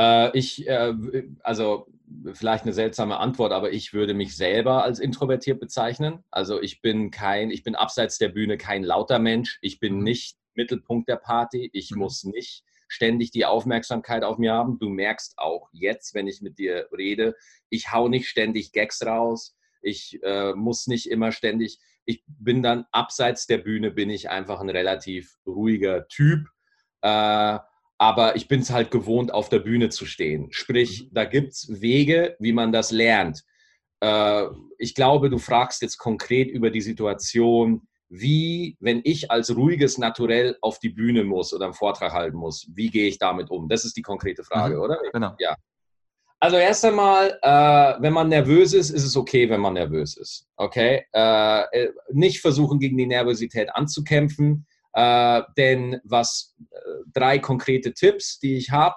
Äh, 0.00 0.36
ich, 0.38 0.66
äh, 0.66 0.94
also 1.42 1.86
vielleicht 2.32 2.64
eine 2.64 2.72
seltsame 2.72 3.18
Antwort, 3.18 3.52
aber 3.52 3.72
ich 3.72 3.92
würde 3.92 4.14
mich 4.14 4.34
selber 4.34 4.82
als 4.82 4.98
introvertiert 4.98 5.60
bezeichnen. 5.60 6.24
Also 6.30 6.60
ich 6.60 6.80
bin 6.80 7.10
kein, 7.10 7.50
ich 7.50 7.62
bin 7.62 7.74
abseits 7.74 8.18
der 8.18 8.30
Bühne 8.30 8.56
kein 8.56 8.82
lauter 8.82 9.18
Mensch. 9.18 9.58
Ich 9.60 9.78
bin 9.78 9.96
mhm. 9.96 10.04
nicht 10.04 10.38
Mittelpunkt 10.54 11.08
der 11.08 11.16
Party. 11.16 11.68
Ich 11.74 11.90
mhm. 11.90 11.98
muss 11.98 12.24
nicht 12.24 12.64
ständig 12.88 13.30
die 13.30 13.44
Aufmerksamkeit 13.44 14.24
auf 14.24 14.38
mir 14.38 14.54
haben. 14.54 14.78
Du 14.78 14.88
merkst 14.88 15.34
auch 15.36 15.68
jetzt, 15.72 16.14
wenn 16.14 16.26
ich 16.26 16.40
mit 16.40 16.58
dir 16.58 16.88
rede, 16.96 17.34
ich 17.68 17.92
hau 17.92 18.08
nicht 18.08 18.28
ständig 18.28 18.72
Gags 18.72 19.04
raus. 19.04 19.54
Ich 19.82 20.18
äh, 20.22 20.54
muss 20.54 20.86
nicht 20.86 21.10
immer 21.10 21.30
ständig, 21.30 21.78
ich 22.04 22.24
bin 22.26 22.62
dann 22.62 22.86
abseits 22.90 23.46
der 23.46 23.58
Bühne, 23.58 23.90
bin 23.90 24.10
ich 24.10 24.30
einfach 24.30 24.60
ein 24.60 24.70
relativ 24.70 25.36
ruhiger 25.46 26.08
Typ. 26.08 26.48
Äh, 27.02 27.58
aber 28.00 28.34
ich 28.34 28.48
bin 28.48 28.60
es 28.60 28.70
halt 28.70 28.90
gewohnt, 28.90 29.34
auf 29.34 29.50
der 29.50 29.58
Bühne 29.58 29.90
zu 29.90 30.06
stehen. 30.06 30.50
Sprich, 30.52 31.04
mhm. 31.04 31.08
da 31.12 31.26
gibt 31.26 31.52
es 31.52 31.82
Wege, 31.82 32.34
wie 32.38 32.54
man 32.54 32.72
das 32.72 32.92
lernt. 32.92 33.44
Äh, 34.00 34.46
ich 34.78 34.94
glaube, 34.94 35.28
du 35.28 35.36
fragst 35.36 35.82
jetzt 35.82 35.98
konkret 35.98 36.48
über 36.48 36.70
die 36.70 36.80
Situation, 36.80 37.86
wie, 38.08 38.78
wenn 38.80 39.02
ich 39.04 39.30
als 39.30 39.54
ruhiges 39.54 39.98
Naturell 39.98 40.56
auf 40.62 40.78
die 40.78 40.88
Bühne 40.88 41.24
muss 41.24 41.52
oder 41.52 41.66
einen 41.66 41.74
Vortrag 41.74 42.14
halten 42.14 42.38
muss, 42.38 42.66
wie 42.72 42.88
gehe 42.88 43.06
ich 43.06 43.18
damit 43.18 43.50
um? 43.50 43.68
Das 43.68 43.84
ist 43.84 43.98
die 43.98 44.02
konkrete 44.02 44.44
Frage, 44.44 44.76
mhm. 44.76 44.80
oder? 44.80 44.98
Genau. 45.12 45.34
Ja. 45.38 45.54
Also 46.40 46.56
erst 46.56 46.86
einmal, 46.86 47.38
äh, 47.42 48.02
wenn 48.02 48.14
man 48.14 48.30
nervös 48.30 48.72
ist, 48.72 48.88
ist 48.88 49.04
es 49.04 49.14
okay, 49.14 49.50
wenn 49.50 49.60
man 49.60 49.74
nervös 49.74 50.16
ist. 50.16 50.48
Okay? 50.56 51.04
Äh, 51.12 51.62
äh 51.64 51.92
nicht 52.12 52.40
versuchen, 52.40 52.78
gegen 52.78 52.96
die 52.96 53.04
Nervosität 53.06 53.68
anzukämpfen. 53.74 54.66
Äh, 54.92 55.42
denn 55.56 56.00
was 56.04 56.56
äh, 56.70 56.76
drei 57.12 57.38
konkrete 57.38 57.94
Tipps, 57.94 58.38
die 58.38 58.56
ich 58.56 58.70
habe. 58.70 58.96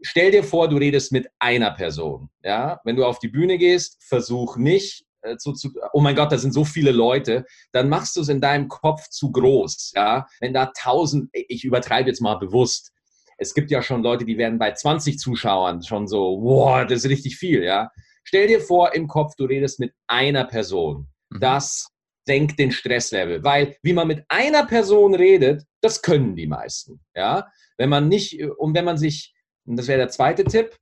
Stell 0.00 0.30
dir 0.30 0.44
vor, 0.44 0.68
du 0.68 0.76
redest 0.76 1.12
mit 1.12 1.28
einer 1.38 1.72
Person. 1.72 2.30
Ja? 2.42 2.80
Wenn 2.84 2.96
du 2.96 3.04
auf 3.04 3.18
die 3.18 3.28
Bühne 3.28 3.58
gehst, 3.58 4.02
versuch 4.02 4.56
nicht 4.56 5.04
äh, 5.22 5.36
zu, 5.36 5.52
zu, 5.52 5.70
oh 5.92 6.00
mein 6.00 6.16
Gott, 6.16 6.32
da 6.32 6.38
sind 6.38 6.54
so 6.54 6.64
viele 6.64 6.92
Leute, 6.92 7.44
dann 7.72 7.88
machst 7.88 8.16
du 8.16 8.20
es 8.20 8.28
in 8.28 8.40
deinem 8.40 8.68
Kopf 8.68 9.08
zu 9.08 9.32
groß. 9.32 9.92
Ja? 9.94 10.26
Wenn 10.40 10.54
da 10.54 10.66
tausend, 10.66 11.30
ich 11.32 11.64
übertreibe 11.64 12.08
jetzt 12.08 12.20
mal 12.20 12.36
bewusst, 12.36 12.92
es 13.36 13.54
gibt 13.54 13.70
ja 13.70 13.82
schon 13.82 14.02
Leute, 14.02 14.24
die 14.24 14.38
werden 14.38 14.58
bei 14.58 14.72
20 14.72 15.18
Zuschauern 15.18 15.82
schon 15.82 16.08
so, 16.08 16.38
wow, 16.40 16.86
das 16.86 17.04
ist 17.04 17.10
richtig 17.10 17.36
viel. 17.36 17.62
Ja? 17.62 17.90
Stell 18.24 18.46
dir 18.46 18.60
vor, 18.60 18.94
im 18.94 19.08
Kopf, 19.08 19.34
du 19.36 19.44
redest 19.44 19.78
mit 19.78 19.92
einer 20.06 20.44
Person. 20.44 21.08
Mhm. 21.30 21.40
Das 21.40 21.88
senkt 22.28 22.58
den 22.58 22.70
Stresslevel, 22.70 23.42
weil 23.42 23.76
wie 23.82 23.94
man 23.94 24.06
mit 24.06 24.22
einer 24.28 24.66
Person 24.66 25.14
redet, 25.14 25.64
das 25.80 26.02
können 26.02 26.36
die 26.36 26.46
meisten. 26.46 27.00
Ja, 27.14 27.48
wenn 27.78 27.88
man 27.88 28.08
nicht 28.08 28.42
und 28.58 28.74
wenn 28.74 28.84
man 28.84 28.98
sich, 28.98 29.34
und 29.64 29.76
das 29.78 29.88
wäre 29.88 29.98
der 29.98 30.10
zweite 30.10 30.44
Tipp, 30.44 30.76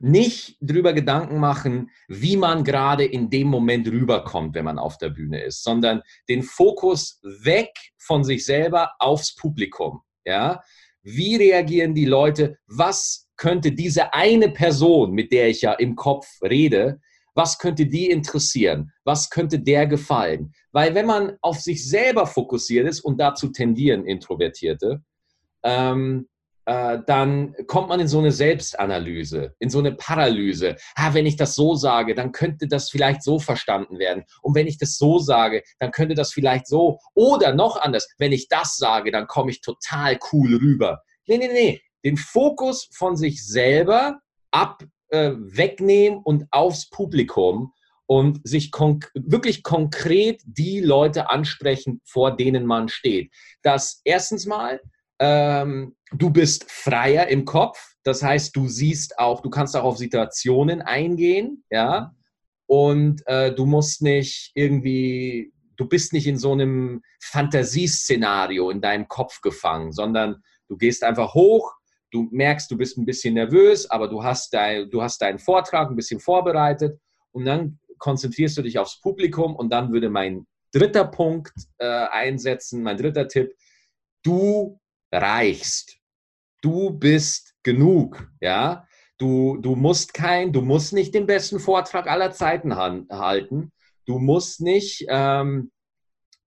nicht 0.00 0.58
drüber 0.60 0.92
Gedanken 0.92 1.38
machen, 1.38 1.90
wie 2.08 2.36
man 2.36 2.64
gerade 2.64 3.04
in 3.04 3.30
dem 3.30 3.46
Moment 3.46 3.86
rüberkommt, 3.86 4.54
wenn 4.56 4.64
man 4.64 4.78
auf 4.78 4.98
der 4.98 5.10
Bühne 5.10 5.40
ist, 5.42 5.62
sondern 5.62 6.02
den 6.28 6.42
Fokus 6.42 7.20
weg 7.22 7.70
von 7.96 8.24
sich 8.24 8.44
selber 8.44 8.90
aufs 8.98 9.36
Publikum. 9.36 10.02
Ja, 10.24 10.60
wie 11.02 11.36
reagieren 11.36 11.94
die 11.94 12.04
Leute? 12.06 12.58
Was 12.66 13.28
könnte 13.36 13.70
diese 13.70 14.12
eine 14.12 14.50
Person, 14.50 15.12
mit 15.12 15.30
der 15.30 15.48
ich 15.48 15.62
ja 15.62 15.74
im 15.74 15.94
Kopf 15.94 16.26
rede, 16.42 17.00
was 17.36 17.58
könnte 17.58 17.86
die 17.86 18.10
interessieren? 18.10 18.92
Was 19.04 19.30
könnte 19.30 19.60
der 19.60 19.86
gefallen? 19.86 20.52
Weil 20.72 20.94
wenn 20.94 21.06
man 21.06 21.36
auf 21.42 21.60
sich 21.60 21.88
selber 21.88 22.26
fokussiert 22.26 22.88
ist 22.88 23.00
und 23.00 23.18
dazu 23.18 23.48
tendieren 23.48 24.06
Introvertierte, 24.06 25.02
ähm, 25.62 26.28
äh, 26.64 26.98
dann 27.06 27.54
kommt 27.66 27.90
man 27.90 28.00
in 28.00 28.08
so 28.08 28.18
eine 28.18 28.32
Selbstanalyse, 28.32 29.54
in 29.60 29.70
so 29.70 29.78
eine 29.78 29.92
Paralyse. 29.92 30.76
Ah, 30.96 31.14
wenn 31.14 31.26
ich 31.26 31.36
das 31.36 31.54
so 31.54 31.74
sage, 31.74 32.14
dann 32.14 32.32
könnte 32.32 32.66
das 32.66 32.90
vielleicht 32.90 33.22
so 33.22 33.38
verstanden 33.38 33.98
werden. 33.98 34.24
Und 34.42 34.54
wenn 34.54 34.66
ich 34.66 34.78
das 34.78 34.96
so 34.96 35.18
sage, 35.18 35.62
dann 35.78 35.92
könnte 35.92 36.14
das 36.14 36.32
vielleicht 36.32 36.66
so. 36.66 36.98
Oder 37.14 37.54
noch 37.54 37.80
anders, 37.80 38.08
wenn 38.18 38.32
ich 38.32 38.48
das 38.48 38.76
sage, 38.76 39.12
dann 39.12 39.26
komme 39.26 39.50
ich 39.50 39.60
total 39.60 40.18
cool 40.32 40.56
rüber. 40.56 41.02
Nee, 41.26 41.38
nee, 41.38 41.48
nee. 41.52 41.82
Den 42.04 42.16
Fokus 42.16 42.88
von 42.92 43.16
sich 43.16 43.46
selber 43.46 44.20
ab 44.50 44.82
äh, 45.08 45.32
wegnehmen 45.36 46.20
und 46.22 46.46
aufs 46.50 46.88
Publikum 46.88 47.72
und 48.06 48.40
sich 48.46 48.70
konk 48.70 49.10
wirklich 49.14 49.62
konkret 49.62 50.40
die 50.44 50.80
Leute 50.80 51.30
ansprechen, 51.30 52.00
vor 52.04 52.36
denen 52.36 52.66
man 52.66 52.88
steht. 52.88 53.32
Das 53.62 54.00
erstens 54.04 54.46
mal, 54.46 54.80
ähm, 55.18 55.96
du 56.12 56.30
bist 56.30 56.70
freier 56.70 57.28
im 57.28 57.44
Kopf, 57.44 57.94
das 58.04 58.22
heißt, 58.22 58.54
du 58.54 58.68
siehst 58.68 59.18
auch, 59.18 59.40
du 59.40 59.50
kannst 59.50 59.76
auch 59.76 59.84
auf 59.84 59.98
Situationen 59.98 60.82
eingehen, 60.82 61.64
ja, 61.70 62.14
und 62.66 63.26
äh, 63.26 63.54
du 63.54 63.64
musst 63.64 64.02
nicht 64.02 64.52
irgendwie, 64.54 65.52
du 65.76 65.86
bist 65.86 66.12
nicht 66.12 66.26
in 66.26 66.38
so 66.38 66.52
einem 66.52 67.02
Fantasieszenario 67.20 68.70
in 68.70 68.80
deinem 68.80 69.08
Kopf 69.08 69.40
gefangen, 69.40 69.92
sondern 69.92 70.42
du 70.68 70.76
gehst 70.76 71.02
einfach 71.02 71.34
hoch, 71.34 71.75
du 72.10 72.28
merkst, 72.30 72.70
du 72.70 72.76
bist 72.76 72.96
ein 72.98 73.06
bisschen 73.06 73.34
nervös, 73.34 73.88
aber 73.90 74.08
du 74.08 74.22
hast, 74.22 74.52
dein, 74.54 74.90
du 74.90 75.02
hast 75.02 75.20
deinen 75.20 75.38
Vortrag 75.38 75.90
ein 75.90 75.96
bisschen 75.96 76.20
vorbereitet 76.20 76.98
und 77.32 77.44
dann 77.44 77.78
konzentrierst 77.98 78.56
du 78.58 78.62
dich 78.62 78.78
aufs 78.78 79.00
Publikum 79.00 79.56
und 79.56 79.70
dann 79.70 79.92
würde 79.92 80.10
mein 80.10 80.46
dritter 80.72 81.06
Punkt 81.06 81.52
äh, 81.78 81.86
einsetzen, 81.86 82.82
mein 82.82 82.96
dritter 82.96 83.28
Tipp, 83.28 83.52
du 84.22 84.78
reichst. 85.12 85.98
Du 86.62 86.90
bist 86.90 87.54
genug, 87.62 88.30
ja. 88.40 88.86
Du, 89.18 89.56
du 89.56 89.76
musst 89.76 90.12
kein, 90.12 90.52
du 90.52 90.60
musst 90.60 90.92
nicht 90.92 91.14
den 91.14 91.26
besten 91.26 91.58
Vortrag 91.58 92.06
aller 92.06 92.32
Zeiten 92.32 92.76
halten. 92.76 93.72
Du 94.04 94.18
musst 94.18 94.60
nicht 94.60 95.06
ähm, 95.08 95.70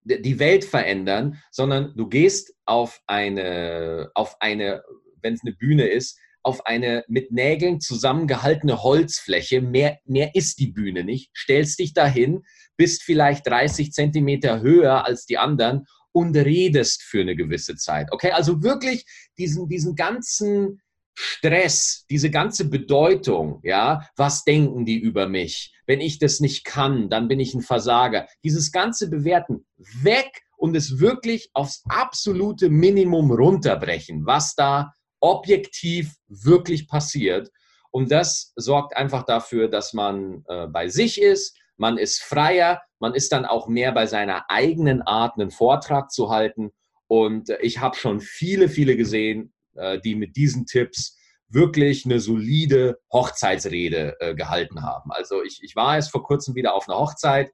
die 0.03 0.39
Welt 0.39 0.65
verändern, 0.65 1.41
sondern 1.51 1.93
du 1.95 2.07
gehst 2.07 2.53
auf 2.65 3.01
eine, 3.07 4.11
auf 4.13 4.35
eine 4.39 4.83
wenn 5.21 5.33
es 5.33 5.41
eine 5.43 5.55
Bühne 5.55 5.88
ist, 5.88 6.17
auf 6.41 6.65
eine 6.65 7.03
mit 7.07 7.31
Nägeln 7.31 7.81
zusammengehaltene 7.81 8.81
Holzfläche. 8.81 9.61
Mehr, 9.61 9.99
mehr 10.05 10.35
ist 10.35 10.59
die 10.59 10.71
Bühne 10.71 11.03
nicht. 11.03 11.31
Stellst 11.35 11.79
dich 11.79 11.93
dahin, 11.93 12.43
bist 12.77 13.03
vielleicht 13.03 13.45
30 13.47 13.91
Zentimeter 13.91 14.61
höher 14.61 15.05
als 15.05 15.25
die 15.25 15.38
anderen 15.38 15.85
und 16.11 16.35
redest 16.35 17.03
für 17.03 17.21
eine 17.21 17.35
gewisse 17.35 17.75
Zeit. 17.75 18.07
Okay, 18.11 18.31
also 18.31 18.63
wirklich 18.63 19.05
diesen, 19.38 19.67
diesen 19.67 19.95
ganzen 19.95 20.81
Stress, 21.13 22.05
diese 22.09 22.31
ganze 22.31 22.69
Bedeutung, 22.69 23.59
ja, 23.63 24.07
was 24.15 24.45
denken 24.45 24.85
die 24.85 24.97
über 24.97 25.27
mich? 25.27 25.73
Wenn 25.85 25.99
ich 25.99 26.17
das 26.17 26.39
nicht 26.39 26.63
kann, 26.63 27.09
dann 27.09 27.27
bin 27.27 27.41
ich 27.41 27.53
ein 27.53 27.61
Versager. 27.61 28.27
Dieses 28.43 28.71
ganze 28.71 29.09
Bewerten 29.09 29.65
weg 30.01 30.43
und 30.55 30.75
es 30.75 30.99
wirklich 30.99 31.49
aufs 31.53 31.83
absolute 31.89 32.69
Minimum 32.69 33.31
runterbrechen, 33.31 34.25
was 34.25 34.55
da 34.55 34.93
objektiv 35.19 36.15
wirklich 36.27 36.88
passiert. 36.88 37.49
Und 37.91 38.11
das 38.11 38.53
sorgt 38.55 38.95
einfach 38.95 39.23
dafür, 39.23 39.67
dass 39.67 39.93
man 39.93 40.43
äh, 40.47 40.67
bei 40.67 40.88
sich 40.89 41.21
ist, 41.21 41.57
man 41.77 41.97
ist 41.97 42.21
freier, 42.21 42.81
man 42.99 43.13
ist 43.13 43.31
dann 43.31 43.45
auch 43.45 43.67
mehr 43.67 43.91
bei 43.91 44.05
seiner 44.05 44.49
eigenen 44.49 45.01
Art, 45.01 45.39
einen 45.39 45.49
Vortrag 45.49 46.11
zu 46.11 46.29
halten. 46.29 46.71
Und 47.07 47.49
äh, 47.49 47.57
ich 47.61 47.79
habe 47.79 47.95
schon 47.95 48.19
viele, 48.19 48.69
viele 48.69 48.95
gesehen, 48.95 49.53
äh, 49.75 49.99
die 49.99 50.15
mit 50.15 50.35
diesen 50.35 50.65
Tipps 50.65 51.17
wirklich 51.47 52.05
eine 52.05 52.19
solide 52.19 52.99
Hochzeitsrede 53.11 54.17
äh, 54.19 54.35
gehalten 54.35 54.83
haben. 54.83 55.11
Also 55.11 55.43
ich, 55.43 55.63
ich 55.63 55.75
war 55.75 55.95
jetzt 55.95 56.11
vor 56.11 56.23
kurzem 56.23 56.53
wieder 56.53 56.75
auf 56.75 56.88
einer 56.88 56.99
Hochzeit. 56.99 57.51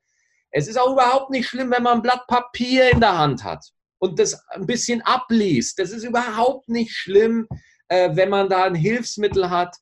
Es 0.51 0.67
ist 0.67 0.77
auch 0.77 0.91
überhaupt 0.91 1.29
nicht 1.29 1.47
schlimm, 1.47 1.71
wenn 1.71 1.83
man 1.83 1.97
ein 1.97 2.01
Blatt 2.01 2.27
Papier 2.27 2.91
in 2.91 2.99
der 2.99 3.17
Hand 3.17 3.43
hat 3.43 3.71
und 4.05 4.19
das 4.19 4.47
ein 4.49 4.65
bisschen 4.65 5.01
abliest. 5.01 5.79
Das 5.79 5.91
ist 5.91 6.03
überhaupt 6.03 6.69
nicht 6.69 6.91
schlimm, 6.91 7.47
äh, 7.87 8.15
wenn 8.15 8.29
man 8.29 8.49
da 8.49 8.63
ein 8.63 8.75
Hilfsmittel 8.75 9.49
hat. 9.49 9.75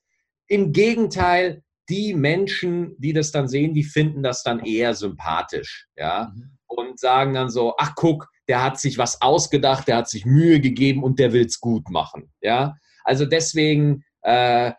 Im 0.47 0.71
Gegenteil, 0.71 1.63
die 1.89 2.13
Menschen, 2.13 2.95
die 2.97 3.13
das 3.13 3.31
dann 3.31 3.47
sehen, 3.47 3.73
die 3.73 3.83
finden 3.83 4.23
das 4.23 4.43
dann 4.43 4.59
eher 4.59 4.93
sympathisch, 4.93 5.87
ja, 5.95 6.31
mhm. 6.33 6.57
und 6.67 6.99
sagen 6.99 7.33
dann 7.33 7.49
so, 7.49 7.73
ach 7.77 7.93
guck, 7.95 8.29
der 8.47 8.63
hat 8.63 8.79
sich 8.79 8.97
was 8.97 9.21
ausgedacht, 9.21 9.87
der 9.87 9.97
hat 9.97 10.09
sich 10.09 10.25
Mühe 10.25 10.59
gegeben 10.59 11.03
und 11.03 11.19
der 11.19 11.33
will 11.33 11.45
es 11.45 11.59
gut 11.59 11.89
machen, 11.89 12.31
ja. 12.41 12.75
Also 13.03 13.25
deswegen, 13.25 14.05
äh, 14.21 14.71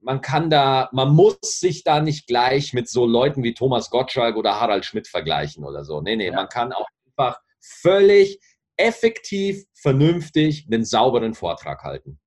man 0.00 0.20
kann 0.20 0.50
da, 0.50 0.90
man 0.92 1.14
muss 1.14 1.38
sich 1.40 1.82
da 1.82 2.00
nicht 2.00 2.26
gleich 2.26 2.74
mit 2.74 2.90
so 2.90 3.06
Leuten 3.06 3.42
wie 3.42 3.54
Thomas 3.54 3.88
Gottschalk 3.88 4.36
oder 4.36 4.60
Harald 4.60 4.84
Schmidt 4.84 5.08
vergleichen 5.08 5.64
oder 5.64 5.82
so. 5.84 6.02
Nee, 6.02 6.16
nee, 6.16 6.26
ja. 6.26 6.34
man 6.34 6.48
kann 6.48 6.74
auch 6.74 6.86
einfach 7.06 7.40
völlig 7.60 8.38
effektiv, 8.76 9.64
vernünftig 9.74 10.66
einen 10.70 10.84
sauberen 10.84 11.34
Vortrag 11.34 11.82
halten. 11.82 12.18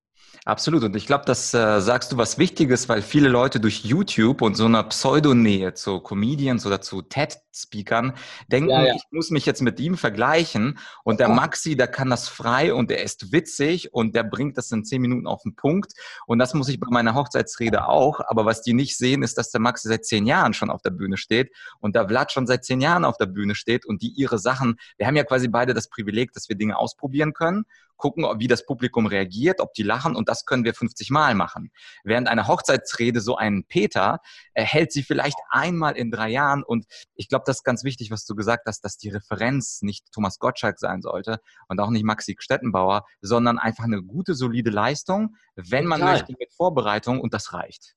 Absolut. 0.47 0.81
Und 0.85 0.95
ich 0.95 1.05
glaube, 1.07 1.25
das 1.25 1.53
äh, 1.53 1.81
sagst 1.81 2.13
du 2.13 2.17
was 2.17 2.37
Wichtiges, 2.37 2.87
weil 2.87 3.01
viele 3.01 3.27
Leute 3.27 3.59
durch 3.59 3.83
YouTube 3.83 4.41
und 4.41 4.55
so 4.55 4.63
einer 4.63 4.81
Pseudonähe 4.83 5.73
zu 5.73 5.99
Comedians 5.99 6.65
oder 6.65 6.79
zu 6.79 7.01
TED-Speakern 7.01 8.13
denken, 8.47 8.69
ja, 8.69 8.85
ja. 8.85 8.95
ich 8.95 9.03
muss 9.11 9.29
mich 9.29 9.45
jetzt 9.45 9.61
mit 9.61 9.77
ihm 9.81 9.97
vergleichen. 9.97 10.79
Und 11.03 11.19
der 11.19 11.27
Maxi, 11.27 11.75
der 11.75 11.89
kann 11.89 12.09
das 12.09 12.29
frei 12.29 12.73
und 12.73 12.89
er 12.91 13.03
ist 13.03 13.33
witzig 13.33 13.93
und 13.93 14.15
der 14.15 14.23
bringt 14.23 14.57
das 14.57 14.71
in 14.71 14.85
zehn 14.85 15.01
Minuten 15.01 15.27
auf 15.27 15.43
den 15.43 15.53
Punkt. 15.53 15.91
Und 16.27 16.39
das 16.39 16.53
muss 16.53 16.69
ich 16.69 16.79
bei 16.79 16.87
meiner 16.89 17.13
Hochzeitsrede 17.13 17.85
auch. 17.85 18.21
Aber 18.25 18.45
was 18.45 18.61
die 18.61 18.71
nicht 18.71 18.95
sehen, 18.95 19.23
ist, 19.23 19.37
dass 19.37 19.51
der 19.51 19.59
Maxi 19.59 19.89
seit 19.89 20.05
zehn 20.05 20.25
Jahren 20.25 20.53
schon 20.53 20.69
auf 20.69 20.81
der 20.81 20.91
Bühne 20.91 21.17
steht 21.17 21.51
und 21.81 21.93
der 21.93 22.07
Vlad 22.07 22.31
schon 22.31 22.47
seit 22.47 22.63
zehn 22.63 22.79
Jahren 22.79 23.03
auf 23.03 23.17
der 23.17 23.25
Bühne 23.25 23.53
steht 23.53 23.85
und 23.85 24.01
die 24.01 24.13
ihre 24.15 24.39
Sachen, 24.39 24.79
wir 24.95 25.07
haben 25.07 25.17
ja 25.17 25.25
quasi 25.25 25.49
beide 25.49 25.73
das 25.73 25.89
Privileg, 25.89 26.31
dass 26.31 26.47
wir 26.47 26.55
Dinge 26.55 26.77
ausprobieren 26.77 27.33
können 27.33 27.65
gucken, 27.97 28.25
wie 28.39 28.47
das 28.47 28.65
Publikum 28.65 29.05
reagiert, 29.05 29.59
ob 29.59 29.73
die 29.73 29.83
lachen 29.83 30.15
und 30.15 30.29
das 30.29 30.45
können 30.45 30.63
wir 30.63 30.73
50 30.73 31.09
Mal 31.09 31.35
machen. 31.35 31.71
Während 32.03 32.27
eine 32.27 32.47
Hochzeitsrede 32.47 33.21
so 33.21 33.35
ein 33.35 33.65
Peter 33.67 34.19
äh, 34.53 34.63
hält 34.63 34.91
sie 34.91 35.03
vielleicht 35.03 35.37
einmal 35.49 35.97
in 35.97 36.11
drei 36.11 36.29
Jahren 36.29 36.63
und 36.63 36.85
ich 37.15 37.29
glaube, 37.29 37.43
das 37.45 37.57
ist 37.57 37.63
ganz 37.63 37.83
wichtig, 37.83 38.11
was 38.11 38.25
du 38.25 38.35
gesagt 38.35 38.63
hast, 38.67 38.81
dass 38.81 38.97
die 38.97 39.09
Referenz 39.09 39.81
nicht 39.81 40.11
Thomas 40.11 40.39
Gottschalk 40.39 40.79
sein 40.79 41.01
sollte 41.01 41.39
und 41.67 41.79
auch 41.79 41.89
nicht 41.89 42.03
Maxi 42.03 42.35
Stettenbauer, 42.39 43.05
sondern 43.21 43.59
einfach 43.59 43.83
eine 43.83 44.03
gute, 44.03 44.35
solide 44.35 44.69
Leistung, 44.69 45.35
wenn 45.55 45.85
Total. 45.85 45.99
man 45.99 46.01
möchte 46.01 46.33
mit 46.39 46.53
Vorbereitung 46.53 47.19
und 47.19 47.33
das 47.33 47.53
reicht. 47.53 47.95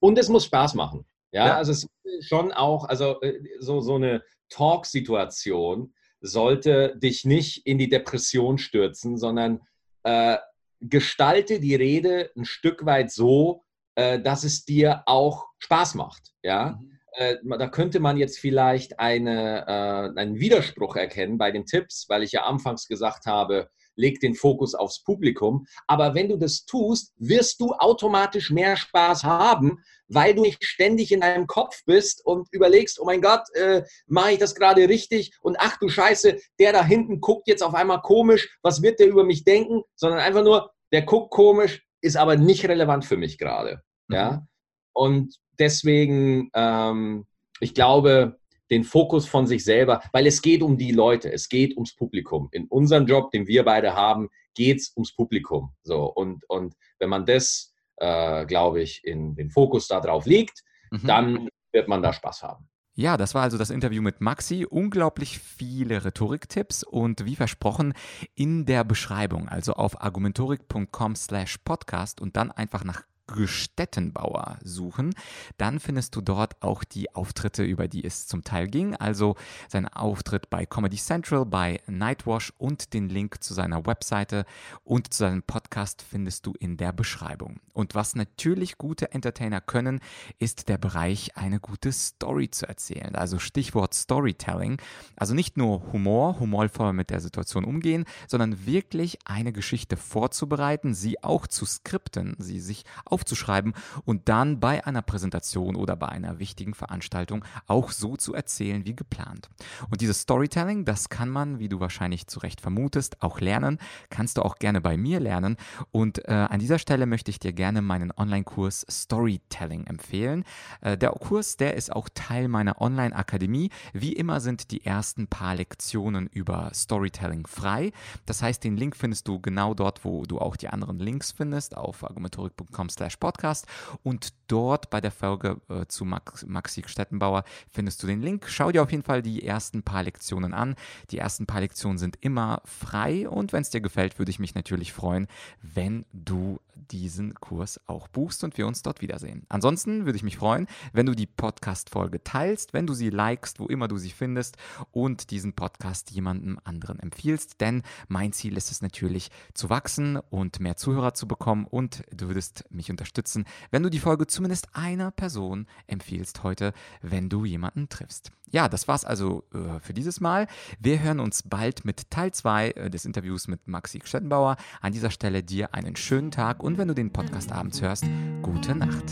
Und 0.00 0.18
es 0.18 0.28
muss 0.28 0.44
Spaß 0.44 0.74
machen. 0.74 1.06
Ja, 1.32 1.46
ja. 1.46 1.56
also 1.56 1.72
es 1.72 1.86
ist 2.04 2.28
schon 2.28 2.52
auch, 2.52 2.84
also 2.88 3.20
äh, 3.20 3.40
so, 3.60 3.80
so 3.80 3.96
eine 3.96 4.22
Talk-Situation, 4.48 5.94
sollte 6.20 6.96
dich 6.96 7.24
nicht 7.24 7.66
in 7.66 7.78
die 7.78 7.88
Depression 7.88 8.58
stürzen, 8.58 9.18
sondern 9.18 9.60
äh, 10.02 10.38
gestalte 10.80 11.60
die 11.60 11.74
Rede 11.74 12.30
ein 12.36 12.44
Stück 12.44 12.86
weit 12.86 13.10
so, 13.10 13.62
äh, 13.94 14.20
dass 14.20 14.44
es 14.44 14.64
dir 14.64 15.02
auch 15.06 15.46
Spaß 15.58 15.94
macht. 15.94 16.32
Ja? 16.42 16.78
Mhm. 16.80 16.98
Äh, 17.12 17.36
da 17.58 17.68
könnte 17.68 18.00
man 18.00 18.16
jetzt 18.16 18.38
vielleicht 18.38 19.00
eine, 19.00 19.66
äh, 19.66 20.20
einen 20.20 20.38
Widerspruch 20.38 20.96
erkennen 20.96 21.38
bei 21.38 21.50
den 21.50 21.64
Tipps, 21.64 22.06
weil 22.08 22.22
ich 22.22 22.32
ja 22.32 22.44
anfangs 22.44 22.88
gesagt 22.88 23.26
habe, 23.26 23.70
leg 23.96 24.20
den 24.20 24.34
Fokus 24.34 24.74
aufs 24.74 25.02
Publikum. 25.02 25.66
Aber 25.86 26.14
wenn 26.14 26.28
du 26.28 26.36
das 26.36 26.64
tust, 26.64 27.12
wirst 27.16 27.60
du 27.60 27.72
automatisch 27.72 28.50
mehr 28.50 28.76
Spaß 28.76 29.24
haben, 29.24 29.80
weil 30.08 30.34
du 30.34 30.42
nicht 30.42 30.64
ständig 30.64 31.12
in 31.12 31.20
deinem 31.20 31.46
Kopf 31.46 31.82
bist 31.84 32.24
und 32.24 32.48
überlegst, 32.52 33.00
oh 33.00 33.04
mein 33.04 33.20
Gott, 33.20 33.42
äh, 33.54 33.82
mache 34.06 34.32
ich 34.32 34.38
das 34.38 34.54
gerade 34.54 34.88
richtig? 34.88 35.36
Und 35.40 35.56
ach 35.58 35.78
du 35.78 35.88
Scheiße, 35.88 36.38
der 36.58 36.72
da 36.72 36.84
hinten 36.84 37.20
guckt 37.20 37.48
jetzt 37.48 37.62
auf 37.62 37.74
einmal 37.74 38.00
komisch, 38.02 38.56
was 38.62 38.82
wird 38.82 39.00
der 39.00 39.08
über 39.08 39.24
mich 39.24 39.44
denken? 39.44 39.82
Sondern 39.96 40.20
einfach 40.20 40.44
nur, 40.44 40.70
der 40.92 41.02
guckt 41.02 41.30
komisch, 41.30 41.82
ist 42.00 42.16
aber 42.16 42.36
nicht 42.36 42.68
relevant 42.68 43.04
für 43.04 43.16
mich 43.16 43.38
gerade. 43.38 43.82
Mhm. 44.08 44.14
Ja? 44.14 44.46
Und 44.92 45.36
deswegen, 45.58 46.50
ähm, 46.54 47.26
ich 47.60 47.74
glaube, 47.74 48.38
den 48.70 48.84
Fokus 48.84 49.26
von 49.26 49.46
sich 49.46 49.64
selber, 49.64 50.02
weil 50.12 50.26
es 50.26 50.42
geht 50.42 50.62
um 50.62 50.76
die 50.76 50.92
Leute, 50.92 51.32
es 51.32 51.48
geht 51.48 51.74
ums 51.76 51.94
Publikum. 51.94 52.48
In 52.52 52.66
unserem 52.66 53.06
Job, 53.06 53.30
den 53.30 53.46
wir 53.46 53.64
beide 53.64 53.94
haben, 53.94 54.28
geht 54.54 54.80
es 54.80 54.92
ums 54.96 55.14
Publikum. 55.14 55.72
So, 55.82 56.04
und, 56.04 56.48
und 56.48 56.74
wenn 56.98 57.10
man 57.10 57.26
das, 57.26 57.74
äh, 57.96 58.44
glaube 58.46 58.82
ich, 58.82 59.04
in 59.04 59.34
den 59.34 59.50
Fokus 59.50 59.88
darauf 59.88 60.26
legt, 60.26 60.62
mhm. 60.90 61.06
dann 61.06 61.48
wird 61.72 61.88
man 61.88 62.02
da 62.02 62.12
Spaß 62.12 62.42
haben. 62.42 62.68
Ja, 62.98 63.18
das 63.18 63.34
war 63.34 63.42
also 63.42 63.58
das 63.58 63.68
Interview 63.68 64.00
mit 64.00 64.22
Maxi. 64.22 64.64
Unglaublich 64.64 65.38
viele 65.38 66.02
Rhetoriktipps 66.02 66.82
und 66.82 67.26
wie 67.26 67.36
versprochen 67.36 67.92
in 68.34 68.64
der 68.64 68.84
Beschreibung, 68.84 69.50
also 69.50 69.74
auf 69.74 70.00
argumentorik.com 70.00 71.14
slash 71.14 71.58
podcast 71.58 72.22
und 72.22 72.36
dann 72.36 72.50
einfach 72.50 72.84
nach 72.84 73.02
Gestettenbauer 73.26 74.58
suchen, 74.62 75.14
dann 75.58 75.80
findest 75.80 76.14
du 76.16 76.20
dort 76.20 76.62
auch 76.62 76.84
die 76.84 77.14
Auftritte, 77.14 77.64
über 77.64 77.88
die 77.88 78.04
es 78.04 78.26
zum 78.26 78.44
Teil 78.44 78.68
ging. 78.68 78.94
Also 78.96 79.36
sein 79.68 79.88
Auftritt 79.88 80.50
bei 80.50 80.66
Comedy 80.66 80.96
Central, 80.96 81.44
bei 81.44 81.80
Nightwash 81.86 82.52
und 82.58 82.92
den 82.94 83.08
Link 83.08 83.42
zu 83.42 83.54
seiner 83.54 83.86
Webseite 83.86 84.46
und 84.84 85.12
zu 85.12 85.18
seinem 85.18 85.42
Podcast 85.42 86.02
findest 86.02 86.46
du 86.46 86.54
in 86.58 86.76
der 86.76 86.92
Beschreibung. 86.92 87.60
Und 87.72 87.94
was 87.94 88.14
natürlich 88.14 88.78
gute 88.78 89.12
Entertainer 89.12 89.60
können, 89.60 90.00
ist 90.38 90.68
der 90.68 90.78
Bereich, 90.78 91.36
eine 91.36 91.60
gute 91.60 91.92
Story 91.92 92.50
zu 92.50 92.66
erzählen. 92.66 93.14
Also 93.14 93.38
Stichwort 93.38 93.94
Storytelling. 93.94 94.80
Also 95.16 95.34
nicht 95.34 95.56
nur 95.56 95.92
Humor, 95.92 96.40
humorvoll 96.40 96.92
mit 96.92 97.10
der 97.10 97.20
Situation 97.20 97.64
umgehen, 97.64 98.04
sondern 98.28 98.66
wirklich 98.66 99.18
eine 99.24 99.52
Geschichte 99.52 99.96
vorzubereiten, 99.96 100.94
sie 100.94 101.22
auch 101.22 101.46
zu 101.46 101.66
skripten, 101.66 102.36
sie 102.38 102.60
sich 102.60 102.84
auch 103.04 103.15
aufzuschreiben 103.16 103.72
und 104.04 104.28
dann 104.28 104.60
bei 104.60 104.84
einer 104.86 105.00
Präsentation 105.00 105.74
oder 105.74 105.96
bei 105.96 106.08
einer 106.08 106.38
wichtigen 106.38 106.74
Veranstaltung 106.74 107.46
auch 107.66 107.90
so 107.90 108.18
zu 108.18 108.34
erzählen 108.34 108.84
wie 108.84 108.94
geplant. 108.94 109.48
Und 109.88 110.02
dieses 110.02 110.20
Storytelling, 110.20 110.84
das 110.84 111.08
kann 111.08 111.30
man, 111.30 111.58
wie 111.58 111.70
du 111.70 111.80
wahrscheinlich 111.80 112.26
zu 112.26 112.40
Recht 112.40 112.60
vermutest, 112.60 113.22
auch 113.22 113.40
lernen. 113.40 113.78
Kannst 114.10 114.36
du 114.36 114.42
auch 114.42 114.56
gerne 114.56 114.82
bei 114.82 114.98
mir 114.98 115.18
lernen. 115.18 115.56
Und 115.92 116.28
äh, 116.28 116.32
an 116.32 116.60
dieser 116.60 116.78
Stelle 116.78 117.06
möchte 117.06 117.30
ich 117.30 117.38
dir 117.38 117.54
gerne 117.54 117.80
meinen 117.80 118.12
Online-Kurs 118.14 118.84
Storytelling 118.90 119.86
empfehlen. 119.86 120.44
Äh, 120.82 120.98
der 120.98 121.10
Kurs, 121.12 121.56
der 121.56 121.74
ist 121.74 121.90
auch 121.90 122.10
Teil 122.12 122.48
meiner 122.48 122.82
Online-Akademie. 122.82 123.70
Wie 123.94 124.12
immer 124.12 124.40
sind 124.40 124.70
die 124.72 124.84
ersten 124.84 125.26
paar 125.26 125.54
Lektionen 125.54 126.26
über 126.26 126.70
Storytelling 126.74 127.46
frei. 127.46 127.92
Das 128.26 128.42
heißt, 128.42 128.62
den 128.62 128.76
Link 128.76 128.94
findest 128.94 129.26
du 129.26 129.40
genau 129.40 129.72
dort, 129.72 130.04
wo 130.04 130.26
du 130.26 130.38
auch 130.38 130.56
die 130.56 130.68
anderen 130.68 130.98
Links 130.98 131.32
findest, 131.32 131.76
auf 131.76 132.04
argumentorik.com 132.04 132.90
slash 133.06 133.16
podcast 133.16 133.66
und 134.02 134.32
dort 134.48 134.90
bei 134.90 135.00
der 135.00 135.10
Folge 135.10 135.60
äh, 135.68 135.86
zu 135.86 136.04
Max, 136.04 136.44
Maxi 136.46 136.82
Stettenbauer 136.86 137.44
findest 137.70 138.02
du 138.02 138.06
den 138.06 138.20
Link. 138.20 138.46
Schau 138.48 138.72
dir 138.72 138.82
auf 138.82 138.90
jeden 138.90 139.02
Fall 139.02 139.22
die 139.22 139.44
ersten 139.44 139.82
paar 139.82 140.02
Lektionen 140.02 140.54
an. 140.54 140.74
Die 141.10 141.18
ersten 141.18 141.46
paar 141.46 141.60
Lektionen 141.60 141.98
sind 141.98 142.18
immer 142.20 142.62
frei 142.64 143.28
und 143.28 143.52
wenn 143.52 143.62
es 143.62 143.70
dir 143.70 143.80
gefällt, 143.80 144.18
würde 144.18 144.30
ich 144.30 144.38
mich 144.38 144.54
natürlich 144.54 144.92
freuen, 144.92 145.28
wenn 145.62 146.04
du 146.12 146.60
diesen 146.90 147.34
Kurs 147.34 147.80
auch 147.86 148.08
buchst 148.08 148.44
und 148.44 148.58
wir 148.58 148.66
uns 148.66 148.82
dort 148.82 149.00
wiedersehen. 149.00 149.44
Ansonsten 149.48 150.04
würde 150.04 150.16
ich 150.16 150.22
mich 150.22 150.36
freuen, 150.36 150.66
wenn 150.92 151.06
du 151.06 151.14
die 151.14 151.26
Podcast-Folge 151.26 152.22
teilst, 152.22 152.74
wenn 152.74 152.86
du 152.86 152.94
sie 152.94 153.10
likest, 153.10 153.58
wo 153.58 153.66
immer 153.66 153.88
du 153.88 153.96
sie 153.96 154.10
findest 154.10 154.56
und 154.92 155.30
diesen 155.30 155.54
Podcast 155.54 156.10
jemandem 156.10 156.60
anderen 156.64 157.00
empfiehlst, 157.00 157.60
denn 157.60 157.82
mein 158.08 158.32
Ziel 158.32 158.56
ist 158.56 158.70
es 158.70 158.82
natürlich 158.82 159.30
zu 159.54 159.70
wachsen 159.70 160.18
und 160.30 160.60
mehr 160.60 160.76
Zuhörer 160.76 161.14
zu 161.14 161.26
bekommen 161.26 161.66
und 161.66 162.04
du 162.12 162.28
würdest 162.28 162.64
mich 162.70 162.88
unterstützen, 162.96 163.44
wenn 163.70 163.82
du 163.82 163.90
die 163.90 163.98
Folge 163.98 164.26
zumindest 164.26 164.68
einer 164.74 165.10
Person 165.10 165.66
empfiehlst 165.86 166.42
heute, 166.42 166.72
wenn 167.02 167.28
du 167.28 167.44
jemanden 167.44 167.88
triffst. 167.88 168.32
Ja, 168.50 168.68
das 168.68 168.88
war's 168.88 169.04
also 169.04 169.44
äh, 169.52 169.80
für 169.80 169.92
dieses 169.92 170.20
Mal. 170.20 170.46
Wir 170.78 171.00
hören 171.00 171.20
uns 171.20 171.42
bald 171.42 171.84
mit 171.84 172.10
Teil 172.10 172.32
2 172.32 172.70
äh, 172.70 172.90
des 172.90 173.04
Interviews 173.04 173.48
mit 173.48 173.66
Maxi 173.66 174.00
Stettenbauer. 174.02 174.56
An 174.80 174.92
dieser 174.92 175.10
Stelle 175.10 175.42
dir 175.42 175.74
einen 175.74 175.96
schönen 175.96 176.30
Tag 176.30 176.62
und 176.62 176.78
wenn 176.78 176.88
du 176.88 176.94
den 176.94 177.12
Podcast 177.12 177.52
abends 177.52 177.82
hörst, 177.82 178.04
gute 178.42 178.74
Nacht. 178.74 179.04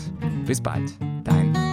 Bis 0.45 0.61
bald, 0.61 0.97
dein 1.23 1.64